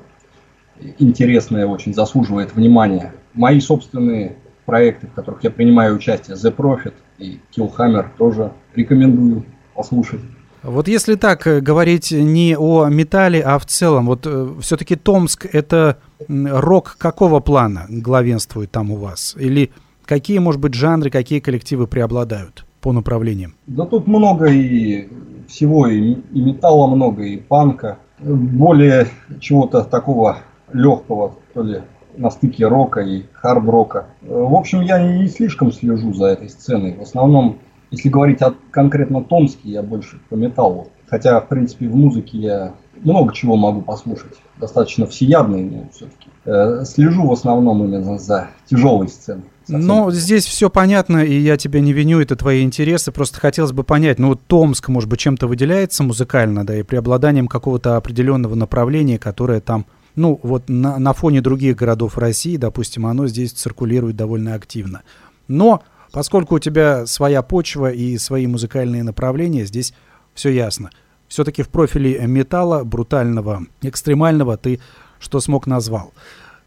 интересная, 0.99 1.67
очень 1.67 1.93
заслуживает 1.93 2.53
внимания. 2.55 3.13
Мои 3.33 3.59
собственные 3.59 4.37
проекты, 4.65 5.07
в 5.07 5.13
которых 5.13 5.43
я 5.43 5.51
принимаю 5.51 5.95
участие, 5.95 6.37
The 6.37 6.55
Prophet 6.55 6.93
и 7.17 7.39
Killhammer, 7.55 8.07
тоже 8.17 8.53
рекомендую 8.73 9.45
послушать. 9.73 10.21
Вот 10.65 10.87
если 10.87 11.15
так 11.15 11.45
э, 11.45 11.61
говорить 11.61 12.11
не 12.11 12.57
о 12.57 12.87
металле, 12.87 13.41
а 13.41 13.59
в 13.59 13.65
целом, 13.65 14.07
вот 14.07 14.25
э, 14.25 14.49
все-таки 14.61 14.95
Томск 14.95 15.45
это 15.51 15.97
рок 16.27 16.95
какого 16.97 17.39
плана 17.39 17.85
главенствует 17.87 18.71
там 18.71 18.89
у 18.91 18.95
вас? 18.95 19.35
Или 19.37 19.71
какие, 20.05 20.39
может 20.39 20.59
быть, 20.59 20.73
жанры, 20.73 21.11
какие 21.11 21.39
коллективы 21.39 21.85
преобладают 21.85 22.65
по 22.81 22.91
направлениям? 22.91 23.53
Да 23.67 23.85
тут 23.85 24.07
много 24.07 24.47
и 24.47 25.07
всего, 25.47 25.87
и, 25.87 26.13
и 26.13 26.41
металла 26.41 26.87
много, 26.87 27.23
и 27.23 27.37
панка. 27.37 27.99
Более 28.19 29.07
чего-то 29.39 29.83
такого 29.83 30.39
легкого, 30.73 31.35
то 31.53 31.61
ли 31.61 31.81
на 32.17 32.31
стыке 32.31 32.65
рока 32.67 33.01
и 33.01 33.25
хард-рока. 33.33 34.07
В 34.21 34.55
общем, 34.55 34.81
я 34.81 34.99
не 34.99 35.27
слишком 35.27 35.71
слежу 35.71 36.13
за 36.13 36.27
этой 36.27 36.49
сценой. 36.49 36.95
В 36.95 37.01
основном 37.01 37.59
если 37.91 38.09
говорить 38.09 38.41
о 38.41 38.53
конкретно 38.71 39.23
Томске, 39.23 39.69
я 39.69 39.83
больше 39.83 40.19
по 40.29 40.35
металлу. 40.35 40.89
Хотя, 41.07 41.39
в 41.39 41.47
принципе, 41.47 41.87
в 41.87 41.95
музыке 41.95 42.37
я 42.37 42.73
много 43.03 43.33
чего 43.33 43.55
могу 43.55 43.81
послушать. 43.81 44.33
Достаточно 44.57 45.05
всеядный, 45.05 45.63
но 45.63 45.89
все-таки. 45.93 46.29
Э, 46.45 46.83
слежу 46.85 47.27
в 47.27 47.31
основном 47.31 47.83
именно 47.83 48.17
за 48.17 48.49
тяжелой 48.69 49.09
сценой. 49.09 49.43
Ну, 49.67 50.11
здесь 50.11 50.45
все 50.45 50.69
понятно, 50.69 51.23
и 51.23 51.33
я 51.39 51.57
тебя 51.57 51.79
не 51.79 51.91
виню, 51.91 52.21
это 52.21 52.35
твои 52.35 52.63
интересы. 52.63 53.11
Просто 53.11 53.39
хотелось 53.39 53.71
бы 53.71 53.83
понять, 53.83 54.19
ну, 54.19 54.35
Томск, 54.35 54.89
может 54.89 55.09
быть, 55.09 55.19
чем-то 55.19 55.47
выделяется 55.47 56.03
музыкально, 56.03 56.65
да, 56.65 56.77
и 56.77 56.83
преобладанием 56.83 57.47
какого-то 57.47 57.97
определенного 57.97 58.55
направления, 58.55 59.17
которое 59.17 59.61
там, 59.61 59.85
ну, 60.15 60.39
вот 60.43 60.69
на, 60.69 60.99
на 60.99 61.13
фоне 61.13 61.41
других 61.41 61.75
городов 61.75 62.17
России, 62.17 62.57
допустим, 62.57 63.07
оно 63.07 63.27
здесь 63.27 63.51
циркулирует 63.53 64.15
довольно 64.15 64.53
активно. 64.53 65.01
Но 65.47 65.81
Поскольку 66.15 66.55
у 66.55 66.59
тебя 66.59 67.05
своя 67.07 67.41
почва 67.41 67.91
и 67.91 68.17
свои 68.17 68.47
музыкальные 68.47 69.03
направления, 69.03 69.65
здесь 69.65 69.93
все 70.33 70.49
ясно. 70.49 70.89
Все-таки 71.27 71.61
в 71.61 71.67
профиле 71.67 72.25
металла, 72.25 72.85
брутального, 72.85 73.63
экстремального, 73.81 74.55
ты 74.55 74.79
что 75.19 75.41
смог 75.41 75.67
назвал. 75.67 76.13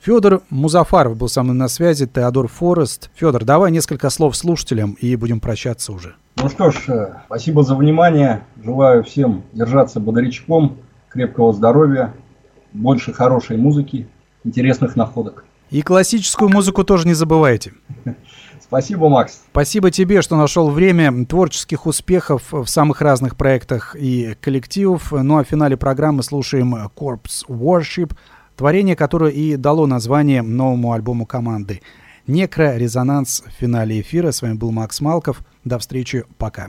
Федор 0.00 0.42
Музафаров 0.50 1.16
был 1.16 1.30
со 1.30 1.42
мной 1.42 1.56
на 1.56 1.68
связи, 1.68 2.06
Теодор 2.06 2.46
Форест. 2.48 3.10
Федор, 3.14 3.46
давай 3.46 3.72
несколько 3.72 4.10
слов 4.10 4.36
слушателям 4.36 4.98
и 5.00 5.16
будем 5.16 5.40
прощаться 5.40 5.94
уже. 5.94 6.14
Ну 6.36 6.50
что 6.50 6.70
ж, 6.70 6.76
э, 6.88 7.14
спасибо 7.24 7.62
за 7.62 7.74
внимание. 7.74 8.44
Желаю 8.62 9.02
всем 9.02 9.44
держаться 9.54 9.98
бодрячком, 9.98 10.76
крепкого 11.08 11.54
здоровья, 11.54 12.12
больше 12.74 13.14
хорошей 13.14 13.56
музыки, 13.56 14.08
интересных 14.44 14.94
находок. 14.94 15.46
И 15.70 15.80
классическую 15.80 16.50
музыку 16.50 16.84
тоже 16.84 17.06
не 17.06 17.14
забывайте. 17.14 17.72
Спасибо, 18.68 19.08
Макс. 19.08 19.40
Спасибо 19.50 19.90
тебе, 19.90 20.20
что 20.20 20.36
нашел 20.36 20.70
время. 20.70 21.24
Творческих 21.24 21.86
успехов 21.86 22.52
в 22.52 22.66
самых 22.66 23.00
разных 23.00 23.36
проектах 23.36 23.96
и 23.98 24.36
коллективов. 24.42 25.10
Ну 25.10 25.38
а 25.38 25.44
в 25.44 25.48
финале 25.48 25.78
программы 25.78 26.22
слушаем 26.22 26.74
Corpse 26.74 27.46
Worship, 27.48 28.12
творение, 28.56 28.94
которое 28.94 29.30
и 29.30 29.56
дало 29.56 29.86
название 29.86 30.42
новому 30.42 30.92
альбому 30.92 31.24
команды. 31.24 31.80
Некро-резонанс 32.26 33.42
в 33.46 33.58
финале 33.58 34.02
эфира. 34.02 34.32
С 34.32 34.42
вами 34.42 34.52
был 34.52 34.70
Макс 34.70 35.00
Малков. 35.00 35.40
До 35.64 35.78
встречи. 35.78 36.24
Пока. 36.36 36.68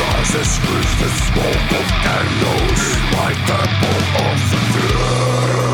Rises 0.00 0.52
with 0.60 0.90
the 1.00 1.10
smoke 1.26 1.70
of 1.80 1.86
candles, 2.04 2.82
my 3.12 3.32
temple 3.46 4.02
of 4.24 4.38
fear. 4.72 5.71